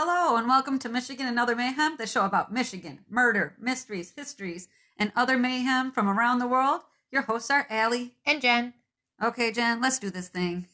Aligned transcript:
Hello, 0.00 0.36
and 0.36 0.46
welcome 0.46 0.78
to 0.78 0.88
Michigan 0.88 1.26
and 1.26 1.40
Other 1.40 1.56
Mayhem, 1.56 1.96
the 1.98 2.06
show 2.06 2.24
about 2.24 2.52
Michigan, 2.52 3.00
murder, 3.10 3.56
mysteries, 3.58 4.12
histories, 4.14 4.68
and 4.96 5.10
other 5.16 5.36
mayhem 5.36 5.90
from 5.90 6.08
around 6.08 6.38
the 6.38 6.46
world. 6.46 6.82
Your 7.10 7.22
hosts 7.22 7.50
are 7.50 7.66
Allie. 7.68 8.14
And 8.24 8.40
Jen. 8.40 8.74
Okay, 9.20 9.50
Jen, 9.50 9.80
let's 9.80 9.98
do 9.98 10.08
this 10.08 10.28
thing. 10.28 10.68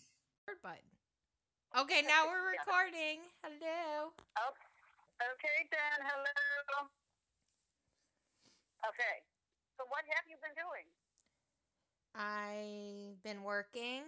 Okay, 0.52 2.02
now 2.06 2.26
we're 2.28 2.52
recording. 2.52 3.20
Hello. 3.42 4.12
Oh, 4.36 4.52
okay, 5.32 5.68
Dan. 5.72 6.04
Hello. 6.04 6.88
Okay. 8.90 9.24
So, 9.78 9.84
what 9.88 10.04
have 10.04 10.28
you 10.28 10.36
been 10.44 10.52
doing? 10.52 10.84
I've 12.14 13.22
been 13.24 13.42
working. 13.42 14.02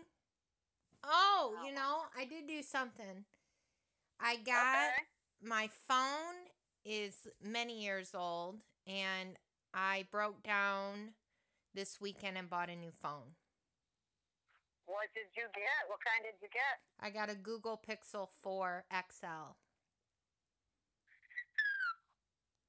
Oh, 1.03 1.55
oh 1.57 1.67
you 1.67 1.75
know, 1.75 2.03
I 2.15 2.27
did 2.27 2.47
do 2.47 2.61
something. 2.63 3.25
I 4.21 4.37
got 4.37 4.77
Okay. 4.77 5.03
my 5.43 5.69
phone 5.69 6.51
is 6.85 7.29
many 7.43 7.83
years 7.83 8.15
old 8.15 8.63
and 8.87 9.37
I 9.75 10.07
broke 10.11 10.43
down 10.43 11.15
this 11.75 12.01
weekend 12.01 12.39
and 12.39 12.49
bought 12.49 12.71
a 12.71 12.77
new 12.77 12.93
phone. 12.93 13.35
What 14.87 15.13
did 15.15 15.27
you 15.37 15.43
get? 15.53 15.89
What 15.89 15.99
kind 16.01 16.23
did 16.25 16.41
you 16.41 16.49
get? 16.49 16.81
I 17.01 17.11
got 17.11 17.29
a 17.29 17.35
Google 17.35 17.77
Pixel 17.77 18.29
4 18.43 18.85
XL. 18.91 19.27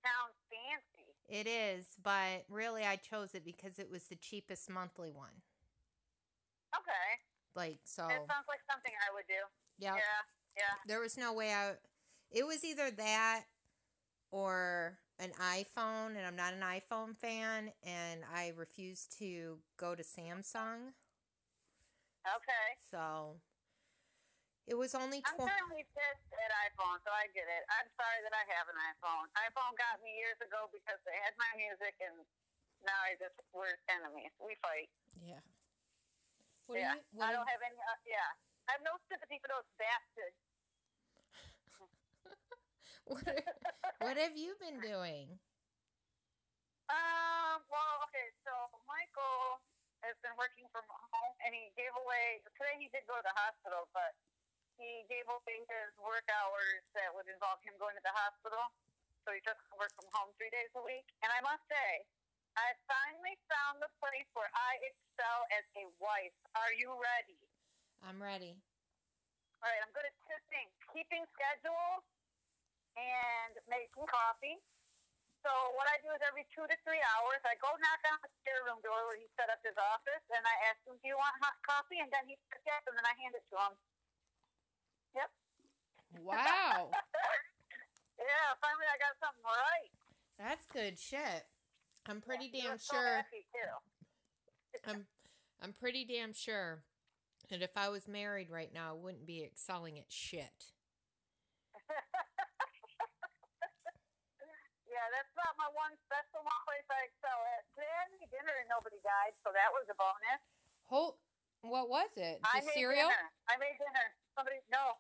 Sounds 0.04 0.36
fancy. 0.50 1.14
It 1.30 1.48
is, 1.48 1.86
but 2.02 2.46
really 2.50 2.84
I 2.86 2.96
chose 2.96 3.36
it 3.36 3.46
because 3.46 3.80
it 3.80 3.90
was 3.92 4.04
the 4.06 4.16
cheapest 4.16 4.70
monthly 4.70 5.12
one. 5.12 5.44
Okay. 6.76 7.08
Like 7.56 7.80
so 7.86 8.08
It 8.08 8.26
sounds 8.28 8.48
like 8.48 8.62
something 8.70 8.92
I 9.08 9.14
would 9.14 9.28
do. 9.28 9.42
yep. 9.80 9.96
Yeah. 9.98 10.24
Yeah. 10.58 10.74
there 10.88 11.00
was 11.00 11.18
no 11.18 11.34
way 11.34 11.52
out. 11.52 11.78
it 12.32 12.46
was 12.46 12.66
either 12.66 12.90
that 12.92 13.46
or 14.32 14.98
an 15.20 15.32
iPhone 15.38 16.18
and 16.18 16.26
I'm 16.26 16.36
not 16.36 16.54
an 16.54 16.62
iPhone 16.62 17.16
fan 17.16 17.72
and 17.86 18.22
I 18.34 18.54
refuse 18.58 19.08
to 19.20 19.60
go 19.78 19.94
to 19.94 20.04
Samsung. 20.04 20.94
Okay. 22.26 22.68
So 22.92 23.38
it 24.68 24.76
was 24.76 24.92
only 24.92 25.24
I'm 25.24 25.40
currently 25.40 25.88
pissed 25.96 26.32
at 26.36 26.52
iPhone, 26.68 27.00
so 27.08 27.10
I 27.10 27.32
get 27.32 27.48
it. 27.48 27.64
I'm 27.72 27.88
sorry 27.96 28.20
that 28.28 28.36
I 28.36 28.44
have 28.52 28.68
an 28.68 28.76
iPhone. 28.92 29.32
iPhone 29.48 29.72
got 29.80 30.04
me 30.04 30.12
years 30.20 30.36
ago 30.44 30.68
because 30.76 31.00
they 31.08 31.16
had 31.24 31.32
my 31.40 31.48
music, 31.56 31.96
and 32.04 32.20
now 32.84 33.00
I 33.08 33.16
just 33.16 33.40
we're 33.56 33.80
enemies. 33.88 34.36
We 34.44 34.60
fight. 34.60 34.92
yeah. 35.24 35.40
What 36.68 36.84
yeah. 36.84 37.00
do 37.00 37.16
you, 37.16 37.24
I 37.24 37.32
do 37.32 37.40
don't 37.40 37.48
have 37.48 37.64
any. 37.64 37.80
Uh, 37.80 37.96
yeah. 38.04 38.28
I 38.68 38.76
have 38.76 38.84
no 38.84 39.00
sympathy 39.08 39.40
for 39.40 39.48
those 39.48 39.64
bastards. 39.80 40.36
what, 43.12 43.40
what 44.04 44.16
have 44.20 44.36
you 44.36 44.56
been 44.60 44.84
doing? 44.84 45.32
Um, 46.92 47.64
well, 47.72 47.96
okay, 48.08 48.32
so 48.44 48.52
Michael 48.88 49.64
has 50.04 50.16
been 50.24 50.36
working 50.40 50.68
from 50.72 50.84
home 50.88 51.36
and 51.44 51.52
he 51.52 51.72
gave 51.76 51.92
away, 52.00 52.44
today 52.56 52.76
he 52.80 52.88
did 52.92 53.04
go 53.08 53.16
to 53.16 53.26
the 53.26 53.36
hospital, 53.36 53.88
but 53.92 54.16
he 54.80 55.08
gave 55.08 55.28
away 55.28 55.64
his 55.68 55.92
work 56.00 56.24
hours 56.32 56.84
that 56.96 57.12
would 57.16 57.28
involve 57.28 57.60
him 57.64 57.76
going 57.80 57.96
to 57.96 58.04
the 58.04 58.16
hospital. 58.16 58.72
So 59.26 59.36
he 59.36 59.44
took 59.44 59.60
work 59.76 59.92
from 59.96 60.08
home 60.16 60.32
three 60.40 60.52
days 60.52 60.72
a 60.80 60.84
week. 60.84 61.08
And 61.20 61.28
I 61.32 61.44
must 61.44 61.64
say, 61.68 62.08
I 62.56 62.76
finally 62.88 63.36
found 63.52 63.84
the 63.84 63.92
place 64.00 64.28
where 64.32 64.48
I 64.56 64.80
excel 64.84 65.40
as 65.52 65.66
a 65.76 65.86
wife. 66.00 66.36
Are 66.56 66.72
you 66.80 66.96
ready? 66.96 67.40
I'm 68.04 68.24
ready. 68.24 68.56
All 69.60 69.68
right, 69.68 69.82
I'm 69.84 69.92
good 69.92 70.08
at 70.08 70.16
two 70.24 70.40
things 70.48 70.72
keeping 70.98 71.22
schedules 71.38 72.02
and 72.98 73.54
making 73.70 74.10
coffee. 74.10 74.58
So, 75.46 75.54
what 75.78 75.86
I 75.88 76.02
do 76.02 76.10
is 76.12 76.20
every 76.26 76.44
two 76.52 76.66
to 76.66 76.76
three 76.84 77.00
hours, 77.16 77.40
I 77.46 77.56
go 77.62 77.70
knock 77.70 78.02
on 78.10 78.20
the 78.26 78.30
spare 78.42 78.66
room 78.68 78.82
door 78.82 78.98
where 79.08 79.16
he 79.22 79.30
set 79.38 79.48
up 79.54 79.62
his 79.62 79.78
office, 79.78 80.26
and 80.34 80.44
I 80.44 80.56
ask 80.68 80.82
him, 80.84 80.98
Do 81.00 81.08
you 81.08 81.16
want 81.16 81.38
hot 81.40 81.56
coffee? 81.64 82.02
And 82.02 82.10
then 82.10 82.26
he 82.28 82.36
says 82.50 82.60
yes, 82.66 82.82
and 82.90 82.98
then 82.98 83.06
I 83.06 83.14
hand 83.16 83.38
it 83.38 83.46
to 83.54 83.56
him. 83.56 83.74
Yep. 85.16 85.30
Wow. 86.26 86.90
yeah, 88.20 88.48
finally 88.60 88.90
I 88.90 88.98
got 88.98 89.14
something 89.22 89.46
right. 89.46 89.92
That's 90.42 90.66
good 90.68 90.98
shit. 90.98 91.46
I'm 92.10 92.22
pretty 92.22 92.50
He 92.52 92.62
damn 92.62 92.74
was 92.74 92.84
so. 92.84 92.98
I'm 94.88 95.06
I'm 95.62 95.74
pretty 95.74 96.06
damn 96.06 96.34
sure 96.34 96.84
that 97.50 97.62
if 97.62 97.76
I 97.76 97.90
was 97.90 98.08
married 98.08 98.50
right 98.50 98.74
now, 98.74 98.92
I 98.92 98.94
wouldn't 98.94 99.26
be 99.26 99.44
excelling 99.44 99.98
at 99.98 100.06
shit. 100.10 100.74
yeah, 104.98 105.14
that's 105.14 105.30
not 105.38 105.54
my 105.62 105.70
one. 105.78 105.94
That's 106.10 106.26
the 106.34 106.42
one 106.42 106.62
place 106.66 106.82
I 106.90 107.06
excel 107.06 107.38
at. 107.54 107.62
Today 107.78 107.94
I 108.02 108.06
made 108.18 108.30
dinner 108.34 108.56
and 108.58 108.66
nobody 108.66 108.98
died, 109.06 109.38
so 109.38 109.54
that 109.54 109.70
was 109.70 109.86
a 109.94 109.94
bonus. 109.94 110.42
Whole, 110.90 111.22
what 111.62 111.86
was 111.86 112.10
it? 112.18 112.42
I 112.42 112.58
Just 112.58 112.74
made 112.74 112.82
cereal? 112.82 113.06
dinner. 113.06 113.30
I 113.46 113.62
made 113.62 113.78
dinner. 113.78 114.08
Somebody 114.34 114.58
no. 114.74 114.98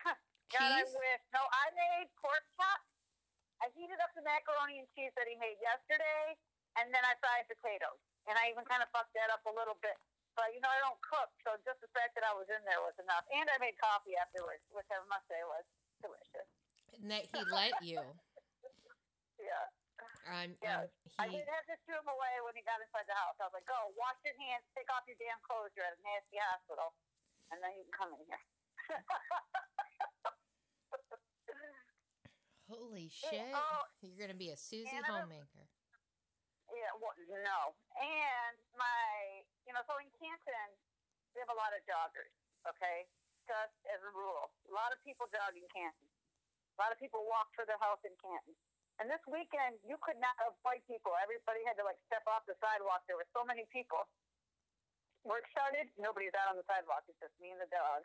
God, 0.48 0.80
I 0.80 0.80
wish. 0.88 1.22
No, 1.36 1.44
I 1.44 1.66
made 1.76 2.08
pork 2.16 2.40
chops. 2.56 2.88
I 3.60 3.68
heated 3.76 4.00
up 4.00 4.16
the 4.16 4.24
macaroni 4.24 4.80
and 4.80 4.88
cheese 4.96 5.12
that 5.12 5.28
he 5.28 5.36
made 5.36 5.60
yesterday, 5.60 6.40
and 6.80 6.88
then 6.88 7.04
I 7.04 7.12
fried 7.20 7.44
potatoes. 7.44 8.00
And 8.24 8.40
I 8.40 8.48
even 8.48 8.64
kind 8.64 8.80
of 8.80 8.88
fucked 8.96 9.12
that 9.12 9.28
up 9.28 9.44
a 9.44 9.52
little 9.52 9.76
bit. 9.84 9.96
But 10.40 10.56
you 10.56 10.64
know, 10.64 10.72
I 10.72 10.80
don't 10.80 10.98
cook, 11.04 11.28
so 11.44 11.52
just 11.68 11.84
the 11.84 11.92
fact 11.92 12.16
that 12.16 12.24
I 12.24 12.32
was 12.32 12.48
in 12.48 12.64
there 12.64 12.80
was 12.80 12.96
enough. 12.96 13.28
And 13.28 13.44
I 13.52 13.60
made 13.60 13.76
coffee 13.76 14.16
afterwards, 14.16 14.64
which 14.72 14.88
I 14.88 15.04
must 15.12 15.28
say 15.28 15.38
was 15.44 15.68
delicious. 16.00 16.48
And 16.96 17.12
that 17.12 17.28
he 17.28 17.40
let 17.52 17.76
you. 17.84 18.00
Yeah. 19.44 19.68
I'm, 20.24 20.56
Yeah, 20.64 20.88
I 21.20 21.28
he, 21.28 21.36
didn't 21.36 21.52
have 21.52 21.68
to 21.68 21.76
shoo 21.84 21.92
him 21.92 22.08
away 22.08 22.34
when 22.48 22.56
he 22.56 22.64
got 22.64 22.80
inside 22.80 23.04
the 23.04 23.12
house. 23.14 23.36
I 23.36 23.44
was 23.44 23.52
like, 23.52 23.68
"Go, 23.68 23.92
wash 23.92 24.16
your 24.24 24.32
hands, 24.40 24.64
take 24.72 24.88
off 24.88 25.04
your 25.04 25.20
damn 25.20 25.36
clothes. 25.44 25.68
You're 25.76 25.84
at 25.84 26.00
a 26.00 26.02
nasty 26.02 26.40
hospital, 26.40 26.96
and 27.52 27.60
then 27.60 27.76
you 27.76 27.84
can 27.84 27.92
come 27.92 28.10
in 28.16 28.24
here." 28.24 28.40
holy 32.74 33.08
oh, 33.12 33.30
shit. 33.30 33.52
oh, 33.54 33.84
You're 34.02 34.18
going 34.18 34.34
to 34.34 34.38
be 34.38 34.50
a 34.50 34.58
Susie 34.58 34.90
I 34.90 35.04
homemaker. 35.04 35.68
Yeah, 36.72 36.90
well, 36.98 37.14
no. 37.30 37.60
And 38.00 38.56
my, 38.74 39.44
you 39.68 39.72
know, 39.76 39.84
so 39.86 39.94
in 40.02 40.10
Canton, 40.18 40.70
we 41.36 41.38
have 41.44 41.52
a 41.52 41.58
lot 41.58 41.70
of 41.76 41.84
joggers, 41.86 42.34
okay? 42.66 43.06
Just 43.46 43.76
as 43.92 44.00
a 44.02 44.10
rule. 44.10 44.50
A 44.66 44.74
lot 44.74 44.90
of 44.90 44.98
people 45.06 45.28
jog 45.30 45.54
in 45.54 45.66
Canton. 45.70 46.08
A 46.74 46.78
lot 46.82 46.90
of 46.90 46.98
people 46.98 47.22
walk 47.30 47.52
for 47.54 47.62
their 47.68 47.78
health 47.78 48.02
in 48.02 48.16
Canton. 48.18 48.56
And 49.02 49.10
this 49.10 49.22
weekend, 49.26 49.82
you 49.82 49.98
could 49.98 50.18
not 50.22 50.38
avoid 50.38 50.78
people. 50.86 51.10
Everybody 51.18 51.66
had 51.66 51.74
to, 51.82 51.84
like, 51.84 51.98
step 52.06 52.22
off 52.30 52.46
the 52.46 52.54
sidewalk. 52.62 53.02
There 53.10 53.18
were 53.18 53.28
so 53.34 53.42
many 53.42 53.66
people. 53.74 54.06
Work 55.26 55.48
started, 55.50 55.90
nobody's 55.98 56.36
out 56.36 56.52
on 56.52 56.56
the 56.60 56.66
sidewalk. 56.68 57.02
It's 57.10 57.18
just 57.18 57.34
me 57.42 57.50
and 57.50 57.58
the 57.58 57.70
dog. 57.72 58.04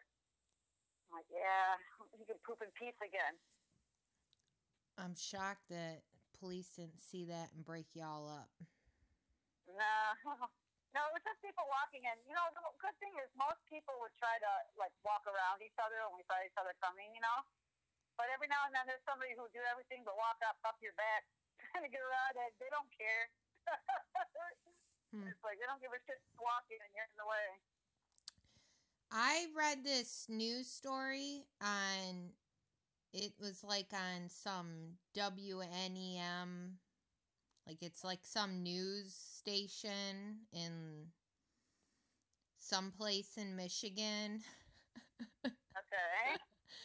I'm 1.09 1.19
like, 1.21 1.29
yeah, 1.29 1.77
you 2.17 2.25
can 2.25 2.39
poop 2.41 2.61
in 2.61 2.71
peace 2.73 2.97
again. 3.01 3.35
I'm 4.97 5.13
shocked 5.13 5.67
that 5.69 6.05
police 6.39 6.71
didn't 6.75 6.99
see 6.99 7.27
that 7.27 7.51
and 7.53 7.63
break 7.67 7.91
y'all 7.95 8.27
up. 8.27 8.51
No, 9.67 9.99
no, 10.95 10.99
it 11.07 11.13
was 11.15 11.23
just 11.23 11.39
people 11.43 11.63
walking, 11.71 12.03
and 12.07 12.17
you 12.27 12.33
know 12.33 12.45
the 12.55 12.63
good 12.81 12.95
thing 13.03 13.13
is 13.21 13.29
most 13.39 13.59
people 13.67 13.95
would 14.01 14.15
try 14.17 14.35
to 14.39 14.51
like 14.79 14.91
walk 15.07 15.23
around 15.27 15.61
each 15.63 15.75
other 15.79 16.03
when 16.09 16.19
we 16.19 16.25
saw 16.27 16.39
each 16.41 16.55
other 16.57 16.73
coming, 16.83 17.11
you 17.13 17.21
know. 17.21 17.39
But 18.19 18.27
every 18.35 18.51
now 18.51 18.67
and 18.67 18.75
then 18.75 18.83
there's 18.83 19.01
somebody 19.07 19.31
who 19.31 19.47
will 19.47 19.55
do 19.55 19.63
everything 19.71 20.03
but 20.03 20.19
walk 20.19 20.43
up 20.43 20.59
up 20.67 20.75
your 20.83 20.91
back 20.99 21.23
trying 21.71 21.87
to 21.87 21.91
get 21.91 22.03
around 22.03 22.35
it. 22.35 22.51
They 22.59 22.67
don't 22.67 22.91
care. 22.91 23.31
Hmm. 25.09 25.25
It's 25.25 25.41
like 25.41 25.57
they 25.57 25.65
don't 25.65 25.81
give 25.81 25.89
a 25.89 25.97
shit 26.05 26.21
walking 26.37 26.77
and 26.85 26.93
you're 26.93 27.01
in 27.01 27.17
the 27.17 27.25
way. 27.25 27.47
I 29.09 29.49
read 29.57 29.83
this 29.83 30.27
news 30.29 30.69
story 30.69 31.49
on 31.59 32.37
it 33.11 33.33
was 33.41 33.63
like 33.63 33.89
on 33.91 34.29
some 34.29 35.01
WNEM 35.17 36.77
like 37.65 37.81
it's 37.81 38.03
like 38.03 38.19
some 38.21 38.61
news 38.61 39.13
station 39.13 40.45
in 40.53 41.09
some 42.57 42.91
place 42.91 43.37
in 43.37 43.55
Michigan. 43.55 44.41
Okay, 45.79 46.37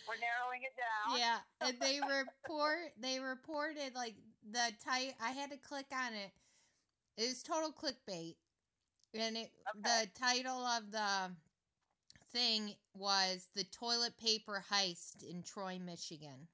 we're 0.08 0.20
narrowing 0.20 0.62
it 0.62 0.74
down. 0.76 1.18
Yeah, 1.18 1.38
and 1.60 1.76
they 1.80 2.00
report 2.00 2.92
they 3.00 3.20
reported 3.20 3.94
like 3.94 4.14
the 4.50 4.72
type 4.84 5.14
I 5.22 5.30
had 5.30 5.50
to 5.50 5.56
click 5.56 5.86
on 5.92 6.14
it. 6.14 6.32
It 7.16 7.28
was 7.28 7.42
total 7.42 7.72
clickbait. 7.72 8.36
And 9.14 9.36
it 9.36 9.52
Okay. 9.76 9.82
the 9.82 10.08
title 10.18 10.66
of 10.66 10.90
the 10.90 11.30
thing 12.32 12.74
was 12.94 13.48
the 13.54 13.64
toilet 13.64 14.16
paper 14.18 14.64
heist 14.70 15.22
in 15.22 15.42
Troy, 15.42 15.78
Michigan. 15.78 16.48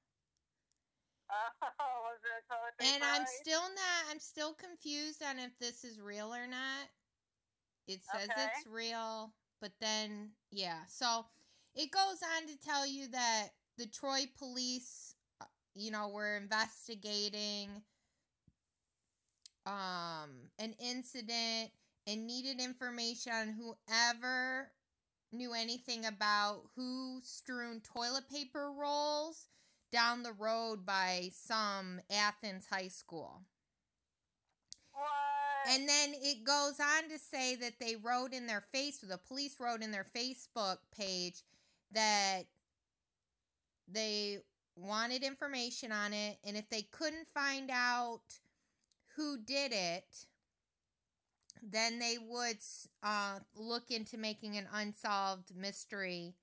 Oh, 1.79 2.03
was 2.03 2.19
it 2.23 2.43
a 2.43 2.53
toilet 2.53 2.93
And 2.93 3.03
I'm 3.03 3.25
still 3.41 3.61
not 3.61 4.11
I'm 4.11 4.19
still 4.19 4.53
confused 4.53 5.23
on 5.23 5.39
if 5.39 5.57
this 5.59 5.83
is 5.83 5.99
real 5.99 6.33
or 6.33 6.45
not. 6.45 6.89
It 7.87 8.01
says 8.01 8.29
Okay. 8.29 8.43
it's 8.45 8.67
real, 8.67 9.33
but 9.59 9.71
then 9.79 10.31
yeah. 10.51 10.85
So 10.87 11.25
it 11.75 11.91
goes 11.91 12.19
on 12.37 12.47
to 12.47 12.57
tell 12.59 12.85
you 12.85 13.07
that 13.09 13.49
the 13.77 13.87
Troy 13.87 14.21
police 14.37 15.15
uh, 15.41 15.45
you 15.75 15.91
know, 15.91 16.09
were 16.09 16.37
investigating 16.37 17.69
um 19.67 20.49
an 20.57 20.73
incident 20.79 21.69
and 22.07 22.25
needed 22.25 22.59
information 22.59 23.31
on 23.31 23.47
whoever 23.53 24.71
knew 25.31 25.53
anything 25.53 26.05
about 26.05 26.63
who 26.75 27.19
strewn 27.23 27.79
toilet 27.81 28.27
paper 28.29 28.71
rolls 28.75 29.47
down 29.91 30.23
the 30.23 30.33
road 30.33 30.85
by 30.85 31.29
some 31.33 31.99
Athens 32.11 32.65
high 32.71 32.87
school. 32.87 33.41
What? 34.93 35.73
And 35.73 35.87
then 35.87 36.13
it 36.15 36.43
goes 36.43 36.79
on 36.79 37.09
to 37.09 37.19
say 37.19 37.55
that 37.55 37.79
they 37.79 37.95
wrote 37.95 38.33
in 38.33 38.47
their 38.47 38.63
face, 38.73 38.97
the 38.97 39.17
police 39.17 39.57
wrote 39.59 39.83
in 39.83 39.91
their 39.91 40.05
Facebook 40.15 40.77
page 40.97 41.43
that 41.91 42.43
they 43.87 44.39
wanted 44.75 45.23
information 45.23 45.91
on 45.91 46.13
it, 46.13 46.37
and 46.43 46.55
if 46.57 46.69
they 46.69 46.81
couldn't 46.83 47.27
find 47.27 47.69
out 47.71 48.21
who 49.15 49.37
did 49.37 49.71
it, 49.73 50.25
then 51.61 51.99
they 51.99 52.17
would 52.17 52.57
uh, 53.03 53.39
look 53.55 53.89
into 53.91 54.17
making 54.17 54.57
an 54.57 54.67
unsolved 54.73 55.55
mystery 55.55 56.35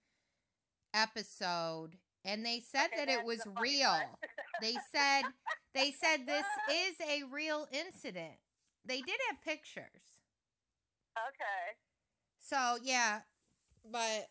episode. 0.95 1.97
And 2.25 2.44
they 2.44 2.61
said 2.61 2.89
Okay, 2.89 2.97
that 2.97 3.09
it 3.09 3.25
was 3.25 3.44
the 3.44 3.51
real. 3.51 4.19
They 4.61 4.79
said 4.93 5.35
they 5.75 5.93
said 5.93 6.27
this 6.27 6.47
is 6.71 6.97
a 7.01 7.25
real 7.25 7.67
incident. 7.73 8.39
They 8.85 9.03
did 9.03 9.19
have 9.29 9.41
pictures. 9.43 10.23
okay. 11.17 11.77
So 12.41 12.79
yeah, 12.83 13.21
but 13.85 14.29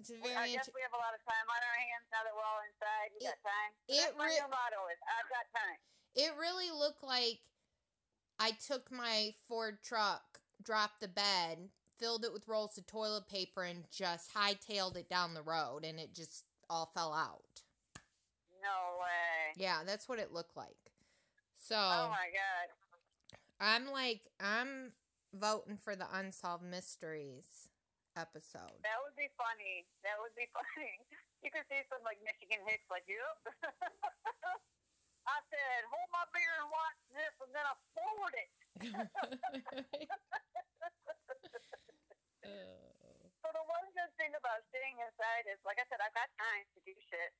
it's 0.00 0.10
Well, 0.10 0.32
I 0.38 0.48
guess 0.48 0.68
we 0.72 0.80
have 0.80 0.96
a 0.96 1.00
lot 1.02 1.12
of 1.12 1.20
time 1.28 1.46
on 1.48 1.60
our 1.60 1.78
hands 1.78 2.06
now 2.10 2.24
that 2.24 2.32
we're 2.34 2.42
all 2.48 2.62
inside. 2.64 3.08
We 3.12 3.20
It- 3.26 3.36
got 3.36 3.42
time. 3.44 3.72
it 3.88 4.00
That's 4.00 4.16
my 4.16 4.26
re- 4.26 4.40
new 4.40 4.48
motto 4.48 4.80
is 4.88 4.98
I've 5.04 5.28
got 5.28 5.46
time. 5.52 5.78
it 6.16 6.32
really 6.40 6.70
looked 6.70 7.02
like 7.04 7.40
I 8.38 8.52
took 8.52 8.90
my 8.90 9.34
Ford 9.46 9.82
truck, 9.82 10.40
dropped 10.62 11.00
the 11.00 11.08
bed, 11.08 11.70
filled 11.98 12.24
it 12.24 12.32
with 12.32 12.48
rolls 12.48 12.78
of 12.78 12.86
toilet 12.86 13.28
paper, 13.28 13.62
and 13.62 13.84
just 13.90 14.32
hightailed 14.32 14.96
it 14.96 15.08
down 15.08 15.34
the 15.34 15.42
road, 15.42 15.84
and 15.84 16.00
it 16.00 16.14
just 16.14 16.44
all 16.70 16.86
fell 16.94 17.12
out. 17.12 17.44
No 18.62 18.98
way. 19.00 19.52
Yeah, 19.56 19.84
that's 19.84 20.08
what 20.08 20.18
it 20.18 20.32
looked 20.32 20.56
like. 20.56 20.92
So 21.54 21.76
Oh 21.76 22.08
my 22.08 22.30
god. 22.32 23.38
I'm 23.60 23.86
like, 23.90 24.30
I'm 24.40 24.92
voting 25.34 25.76
for 25.76 25.94
the 25.94 26.06
unsolved 26.14 26.64
mysteries 26.64 27.68
episode. 28.16 28.78
That 28.82 28.98
would 29.04 29.14
be 29.14 29.30
funny. 29.38 29.86
That 30.02 30.16
would 30.22 30.34
be 30.34 30.48
funny. 30.56 30.94
You 31.42 31.50
could 31.52 31.66
see 31.70 31.82
some 31.88 32.02
like 32.02 32.18
Michigan 32.22 32.62
hicks 32.66 32.86
like, 32.90 33.06
yep. 33.06 33.36
I 35.28 35.38
said, 35.52 35.80
hold 35.86 36.10
my 36.10 36.26
beer 36.34 36.52
and 36.58 36.68
watch 36.72 36.98
this, 37.12 37.34
and 37.44 37.52
then 37.54 37.64
I 37.64 37.74
forward 37.94 38.34
it. 38.34 38.50
So 43.40 43.48
the 43.56 43.64
one 43.64 43.88
good 43.96 44.12
thing 44.20 44.36
about 44.36 44.60
staying 44.68 45.00
inside 45.00 45.48
is, 45.48 45.56
like 45.64 45.80
I 45.80 45.86
said, 45.88 45.96
I've 46.04 46.12
got 46.12 46.28
time 46.36 46.64
to 46.76 46.80
do 46.84 46.92
shit. 47.08 47.32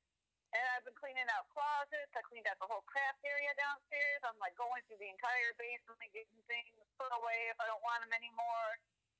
And 0.50 0.64
I've 0.75 0.82
been 0.82 0.96
cleaning 0.96 1.28
out 1.31 1.46
closets. 1.52 2.11
I 2.16 2.25
cleaned 2.26 2.49
out 2.50 2.58
the 2.58 2.66
whole 2.66 2.82
craft 2.88 3.23
area 3.23 3.52
downstairs. 3.55 4.25
I'm 4.26 4.34
like 4.43 4.56
going 4.58 4.82
through 4.88 4.99
the 4.99 5.12
entire 5.12 5.52
basement, 5.61 6.00
getting 6.11 6.43
things 6.50 6.73
put 6.99 7.12
away 7.14 7.52
if 7.52 7.58
I 7.62 7.70
don't 7.70 7.84
want 7.87 8.02
them 8.02 8.11
anymore, 8.16 8.69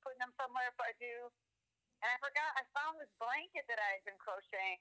putting 0.05 0.21
them 0.21 0.35
somewhere 0.37 0.69
if 0.69 0.79
I 0.81 0.93
do. 1.01 1.31
And 2.01 2.09
I 2.09 2.17
forgot, 2.21 2.49
I 2.57 2.65
found 2.73 2.97
this 2.97 3.13
blanket 3.21 3.69
that 3.69 3.77
I 3.77 4.01
had 4.01 4.05
been 4.09 4.17
crocheting 4.17 4.81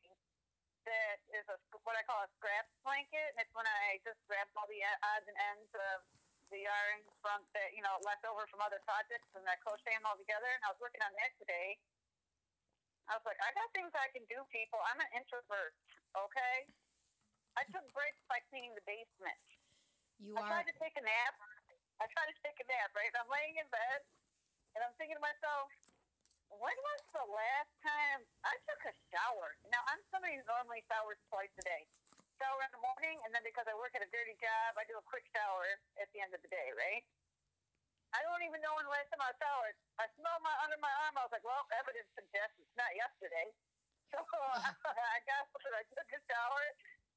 that 0.88 1.19
is 1.36 1.44
a 1.51 1.60
what 1.83 2.00
I 2.00 2.04
call 2.07 2.24
a 2.24 2.30
scraps 2.39 2.71
blanket. 2.81 3.36
And 3.36 3.44
it's 3.44 3.54
when 3.54 3.68
I 3.68 4.00
just 4.07 4.19
grabbed 4.25 4.56
all 4.56 4.68
the 4.71 4.80
odds 5.04 5.27
and 5.27 5.38
ends 5.56 5.71
of 5.75 6.07
the 6.50 6.66
yarn 6.66 7.06
from 7.21 7.45
that 7.54 7.69
you 7.77 7.83
know 7.86 8.00
left 8.01 8.25
over 8.25 8.42
from 8.50 8.57
other 8.66 8.81
projects 8.81 9.30
and 9.38 9.45
I 9.45 9.60
crochet 9.62 9.94
them 9.94 10.07
all 10.07 10.18
together. 10.18 10.48
And 10.48 10.63
I 10.66 10.71
was 10.71 10.80
working 10.80 11.04
on 11.04 11.12
that 11.19 11.31
today. 11.38 11.77
I 13.10 13.18
was 13.18 13.25
like, 13.25 13.42
I 13.42 13.50
got 13.57 13.65
things 13.74 13.89
I 13.98 14.06
can 14.13 14.22
do, 14.30 14.38
people. 14.54 14.77
I'm 14.86 15.01
an 15.01 15.10
introvert, 15.18 15.74
okay? 16.13 16.69
I 17.57 17.65
took 17.74 17.81
breaks 17.89 18.22
by 18.30 18.38
cleaning 18.54 18.77
the 18.77 18.86
basement. 18.86 19.42
you 20.22 20.38
I 20.38 20.45
are 20.45 20.62
tried 20.62 20.69
to 20.69 20.77
take 20.77 20.94
a 20.94 21.01
nap. 21.01 21.33
I 21.98 22.06
tried 22.06 22.30
to 22.30 22.38
take 22.45 22.62
a 22.62 22.68
nap, 22.69 22.94
right? 22.94 23.10
I'm 23.18 23.25
laying 23.33 23.57
in 23.57 23.65
bed, 23.74 24.06
and 24.80 24.88
I'm 24.88 24.96
thinking 24.96 25.20
to 25.20 25.24
myself, 25.24 25.68
when 26.56 26.72
was 26.72 27.02
the 27.12 27.28
last 27.36 27.74
time 27.84 28.24
I 28.48 28.56
took 28.64 28.80
a 28.88 28.96
shower? 29.12 29.60
Now, 29.68 29.84
I'm 29.92 30.00
somebody 30.08 30.40
who 30.40 30.44
normally 30.48 30.88
showers 30.88 31.20
twice 31.28 31.52
a 31.60 31.64
day. 31.68 31.84
Shower 32.40 32.64
in 32.64 32.72
the 32.72 32.80
morning, 32.80 33.20
and 33.28 33.36
then 33.36 33.44
because 33.44 33.68
I 33.68 33.76
work 33.76 33.92
at 34.00 34.00
a 34.00 34.08
dirty 34.08 34.40
job, 34.40 34.80
I 34.80 34.88
do 34.88 34.96
a 34.96 35.04
quick 35.04 35.28
shower 35.36 35.68
at 36.00 36.08
the 36.16 36.24
end 36.24 36.31
of 36.31 36.40
the 36.40 36.48
day, 36.48 36.72
right? 36.80 37.04
I 38.16 38.24
don't 38.24 38.40
even 38.48 38.64
know 38.64 38.72
when 38.80 38.88
the 38.88 38.96
last 38.96 39.12
time 39.12 39.20
I 39.20 39.36
showered. 39.36 39.76
I 40.00 40.08
smelled 40.16 40.42
my 40.48 40.56
under 40.64 40.80
my 40.80 40.90
arm. 41.06 41.20
I 41.20 41.28
was 41.28 41.34
like, 41.36 41.44
well, 41.44 41.68
evidence 41.75 42.08
suggests 42.16 42.56
it's 42.56 42.80
not 42.80 42.90
yesterday. 42.96 43.52
So 44.10 44.18
I 44.25 45.22
got 45.30 45.46
up 45.54 45.62
and 45.62 45.75
I 45.78 45.86
took 45.94 46.10
a 46.10 46.18
shower. 46.25 46.66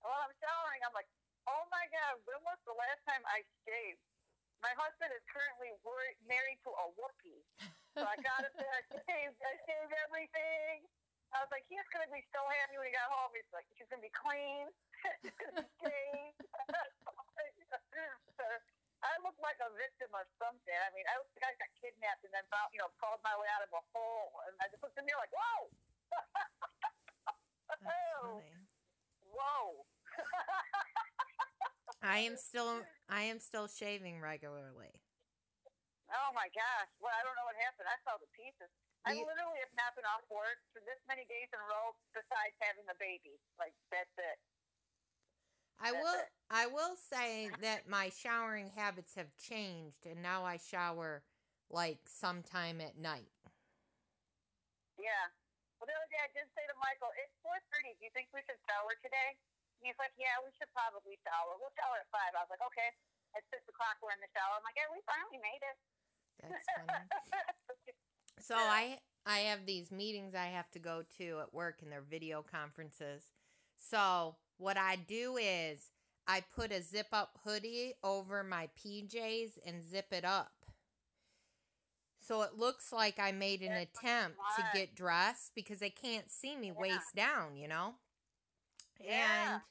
While 0.04 0.28
I'm 0.28 0.34
showering, 0.36 0.84
I'm 0.84 0.92
like, 0.92 1.08
oh 1.48 1.64
my 1.72 1.88
God, 1.88 2.20
when 2.28 2.36
was 2.44 2.60
the 2.68 2.76
last 2.76 3.00
time 3.08 3.24
I 3.24 3.40
shaved? 3.64 4.11
My 4.62 4.70
husband 4.78 5.10
is 5.10 5.22
currently 5.26 5.74
wor- 5.82 6.16
married 6.30 6.62
to 6.62 6.70
a 6.70 6.86
whoopee. 6.94 7.42
So 7.98 8.06
I 8.06 8.14
got 8.22 8.46
up 8.46 8.54
there, 8.54 8.70
I 8.70 8.82
shaved, 8.94 9.38
I 9.42 9.54
shaved 9.66 9.92
everything. 10.06 10.86
I 11.34 11.42
was 11.42 11.50
like, 11.50 11.66
he's 11.66 11.82
going 11.90 12.06
to 12.06 12.12
be 12.12 12.22
so 12.30 12.38
happy 12.60 12.78
when 12.78 12.86
he 12.86 12.94
got 12.94 13.10
home. 13.10 13.34
He's 13.34 13.48
like, 13.50 13.66
she's 13.74 13.90
going 13.90 13.98
to 14.00 14.06
be 14.06 14.14
clean. 14.14 14.70
she's 15.24 15.34
going 15.34 15.58
to 15.58 15.66
be 15.66 15.74
shaved. 15.82 16.46
I 19.02 19.18
look 19.26 19.34
like 19.42 19.58
a 19.58 19.66
victim 19.74 20.14
of 20.14 20.30
something. 20.38 20.78
I 20.78 20.94
mean, 20.94 21.02
I 21.10 21.18
look 21.18 21.26
like 21.34 21.50
I 21.50 21.58
got 21.58 21.72
kidnapped 21.82 22.22
and 22.22 22.30
then 22.30 22.46
found, 22.54 22.70
you 22.70 22.78
know, 22.78 22.86
crawled 23.02 23.18
my 23.26 23.34
way 23.34 23.50
out 23.50 23.66
of 23.66 23.70
a 23.74 23.82
hole. 23.90 24.30
And 24.46 24.54
I 24.62 24.70
just 24.70 24.78
looked 24.78 24.94
in 24.94 25.02
there 25.02 25.18
like, 25.18 25.34
whoa! 25.34 25.74
That's 27.66 27.82
funny. 27.82 28.46
whoa! 29.26 29.82
I 32.02 32.18
am 32.26 32.36
still 32.36 32.82
I 33.08 33.22
am 33.30 33.38
still 33.38 33.68
shaving 33.68 34.20
regularly. 34.20 34.90
Oh 36.12 36.30
my 36.36 36.48
gosh! 36.52 36.90
Well, 37.00 37.14
I 37.14 37.24
don't 37.24 37.32
know 37.40 37.46
what 37.48 37.56
happened. 37.56 37.88
I 37.88 37.96
saw 38.04 38.18
the 38.20 38.28
pieces. 38.36 38.68
I 39.08 39.14
You- 39.16 39.24
literally 39.26 39.58
have 39.64 39.72
not 39.74 39.96
been 39.96 40.04
off 40.04 40.22
work 40.28 40.60
for 40.72 40.80
this 40.84 41.00
many 41.08 41.24
days 41.24 41.48
in 41.52 41.58
a 41.58 41.64
row, 41.64 41.96
besides 42.12 42.54
having 42.60 42.84
a 42.90 42.94
baby. 43.00 43.40
Like 43.58 43.74
that's 43.90 44.12
it. 44.18 44.38
I 45.80 45.90
That's 45.90 46.02
will 46.04 46.20
it. 46.20 46.30
I 46.50 46.66
will 46.66 46.94
say 46.96 47.50
that 47.62 47.88
my 47.88 48.10
showering 48.10 48.70
habits 48.70 49.14
have 49.14 49.34
changed 49.38 50.04
and 50.06 50.22
now 50.22 50.44
I 50.44 50.58
shower 50.58 51.24
like 51.70 52.06
sometime 52.06 52.80
at 52.80 52.98
night. 52.98 53.32
Yeah. 54.98 55.32
Well, 55.80 55.88
the 55.88 55.96
other 55.96 56.10
day 56.12 56.20
I 56.22 56.30
did 56.30 56.46
say 56.54 56.62
to 56.68 56.74
Michael, 56.78 57.10
"It's 57.18 57.34
4:30. 57.42 57.94
Do 57.98 58.04
you 58.04 58.10
think 58.12 58.28
we 58.32 58.42
should 58.44 58.60
shower 58.68 58.94
today?" 59.02 59.38
He's 59.82 59.98
like, 59.98 60.14
"Yeah, 60.16 60.38
we 60.46 60.50
should 60.56 60.70
probably 60.72 61.18
shower. 61.26 61.58
We'll 61.58 61.74
shower 61.74 61.98
at 62.00 62.08
five. 62.14 62.32
I 62.38 62.42
was 62.46 62.50
like, 62.54 62.62
"Okay." 62.72 62.90
At 63.34 63.42
six 63.50 63.64
o'clock, 63.68 63.98
we're 64.02 64.12
in 64.14 64.20
the 64.22 64.30
shower. 64.30 64.56
I'm 64.56 64.64
like, 64.64 64.76
"Yeah, 64.78 64.88
we 64.94 65.02
finally 65.04 65.40
made 65.42 65.62
it." 65.62 65.76
That's 66.42 66.66
funny. 66.78 67.06
So. 68.38 68.56
I 68.56 68.98
I 69.24 69.38
have 69.54 69.66
these 69.66 69.92
meetings 69.92 70.34
I 70.34 70.46
have 70.46 70.68
to 70.72 70.80
go 70.80 71.04
to 71.18 71.38
at 71.40 71.54
work 71.54 71.78
and 71.80 71.92
they're 71.92 72.02
video 72.02 72.42
conferences. 72.42 73.30
So 73.76 74.34
what 74.58 74.76
I 74.76 74.96
do 74.96 75.36
is 75.36 75.90
I 76.26 76.40
put 76.40 76.72
a 76.72 76.82
zip 76.82 77.06
up 77.12 77.38
hoodie 77.44 77.94
over 78.02 78.42
my 78.42 78.68
PJs 78.76 79.58
and 79.64 79.84
zip 79.84 80.06
it 80.12 80.24
up. 80.24 80.52
So 82.18 82.42
it 82.42 82.58
looks 82.58 82.92
like 82.92 83.20
I 83.20 83.30
made 83.30 83.62
an 83.62 83.72
attempt 83.72 84.38
to 84.56 84.64
get 84.74 84.94
dressed 84.96 85.52
because 85.54 85.78
they 85.78 85.90
can't 85.90 86.28
see 86.28 86.56
me 86.56 86.68
Yeah. 86.68 86.72
waist 86.80 87.14
down, 87.14 87.56
you 87.56 87.68
know? 87.68 87.94
Yeah. 89.00 89.54
And 89.54 89.62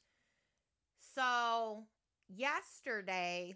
so 1.16 1.84
yesterday 2.28 3.56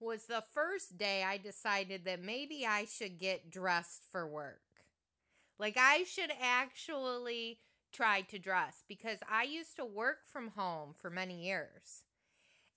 was 0.00 0.26
the 0.26 0.44
first 0.52 0.96
day 0.96 1.24
I 1.24 1.38
decided 1.38 2.04
that 2.04 2.22
maybe 2.22 2.64
I 2.66 2.84
should 2.84 3.18
get 3.18 3.50
dressed 3.50 4.04
for 4.10 4.26
work. 4.26 4.60
Like 5.58 5.76
I 5.76 6.04
should 6.04 6.32
actually 6.40 7.58
try 7.92 8.20
to 8.22 8.38
dress 8.38 8.84
because 8.88 9.18
I 9.28 9.42
used 9.44 9.76
to 9.76 9.84
work 9.84 10.18
from 10.24 10.48
home 10.48 10.94
for 10.96 11.10
many 11.10 11.44
years. 11.44 12.04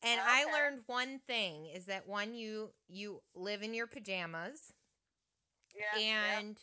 And 0.04 0.20
oh, 0.20 0.28
I 0.28 0.46
learned 0.46 0.82
one 0.88 1.20
thing 1.28 1.68
is 1.68 1.86
that 1.86 2.08
when 2.08 2.34
you 2.34 2.72
you 2.90 3.22
live 3.36 3.62
in 3.62 3.74
your 3.74 3.86
pajamas 3.86 4.74
yeah. 5.76 6.02
yeah. 6.02 6.40
and 6.40 6.58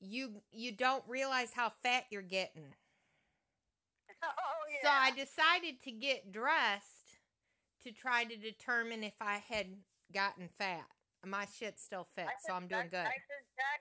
you 0.00 0.42
you 0.50 0.72
don't 0.72 1.04
realize 1.06 1.52
how 1.54 1.68
fat 1.68 2.04
you're 2.10 2.22
getting. 2.22 2.74
Oh 4.22 4.60
yeah. 4.70 4.82
So 4.82 4.90
I 4.90 5.10
decided 5.14 5.82
to 5.84 5.92
get 5.92 6.32
dressed 6.32 7.18
to 7.84 7.92
try 7.92 8.24
to 8.24 8.36
determine 8.36 9.04
if 9.04 9.20
I 9.20 9.42
had 9.46 9.78
gotten 10.12 10.48
fat. 10.48 10.86
My 11.26 11.46
shit 11.50 11.78
still 11.78 12.06
fits, 12.06 12.30
I 12.30 12.46
so 12.46 12.54
I'm 12.54 12.70
doing 12.70 12.90
good. 12.90 13.06
I 13.06 13.18
should 13.18 13.46
check. 13.58 13.80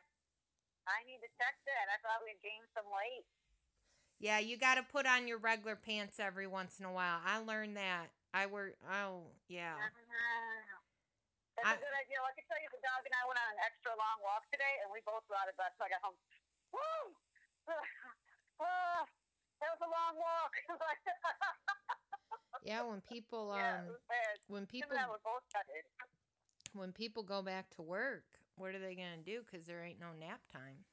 I 0.90 1.06
need 1.06 1.22
to 1.22 1.30
check 1.38 1.54
that. 1.70 1.86
I 1.94 1.98
thought 2.02 2.26
we'd 2.26 2.42
gained 2.42 2.66
some 2.74 2.88
weight. 2.90 3.28
Yeah, 4.18 4.42
you 4.42 4.58
got 4.58 4.82
to 4.82 4.86
put 4.86 5.06
on 5.06 5.30
your 5.30 5.38
regular 5.38 5.78
pants 5.78 6.18
every 6.18 6.50
once 6.50 6.82
in 6.82 6.90
a 6.90 6.94
while. 6.94 7.22
I 7.22 7.38
learned 7.38 7.78
that. 7.78 8.10
I 8.34 8.50
were 8.50 8.74
oh 8.90 9.30
yeah. 9.46 9.78
Uh-huh. 9.78 10.82
That's 11.58 11.74
I- 11.74 11.78
a 11.78 11.82
good 11.82 11.98
idea. 11.98 12.18
Well, 12.22 12.30
I 12.30 12.36
can 12.38 12.46
tell 12.50 12.62
you, 12.62 12.70
the 12.74 12.82
dog 12.82 13.06
and 13.06 13.14
I 13.14 13.24
went 13.30 13.38
on 13.38 13.50
an 13.54 13.62
extra 13.62 13.94
long 13.94 14.18
walk 14.26 14.46
today, 14.50 14.82
and 14.82 14.90
we 14.90 15.02
both 15.06 15.26
out 15.30 15.50
of 15.50 15.58
breath. 15.58 15.74
So 15.78 15.86
I 15.86 15.90
got 15.94 16.02
home. 16.02 16.18
Woo! 16.74 17.14
Ah. 18.58 19.06
That 19.62 19.70
was 19.74 19.82
a 19.82 19.92
long 19.92 20.14
walk. 20.18 20.54
Yeah, 22.68 22.84
when 22.84 23.00
people 23.08 23.56
um 23.56 23.96
when 24.52 24.68
people 24.68 24.92
and 24.92 25.00
I 25.00 25.08
were 25.08 25.24
both 25.24 25.46
tired. 25.48 25.88
when 26.76 26.92
people 26.92 27.24
go 27.24 27.40
back 27.40 27.72
to 27.80 27.82
work, 27.86 28.28
what 28.60 28.76
are 28.76 28.82
they 28.84 28.92
gonna 28.92 29.24
do? 29.24 29.40
Because 29.48 29.64
there 29.64 29.88
ain't 29.88 30.04
no 30.04 30.12
nap 30.12 30.44
time. 30.52 30.84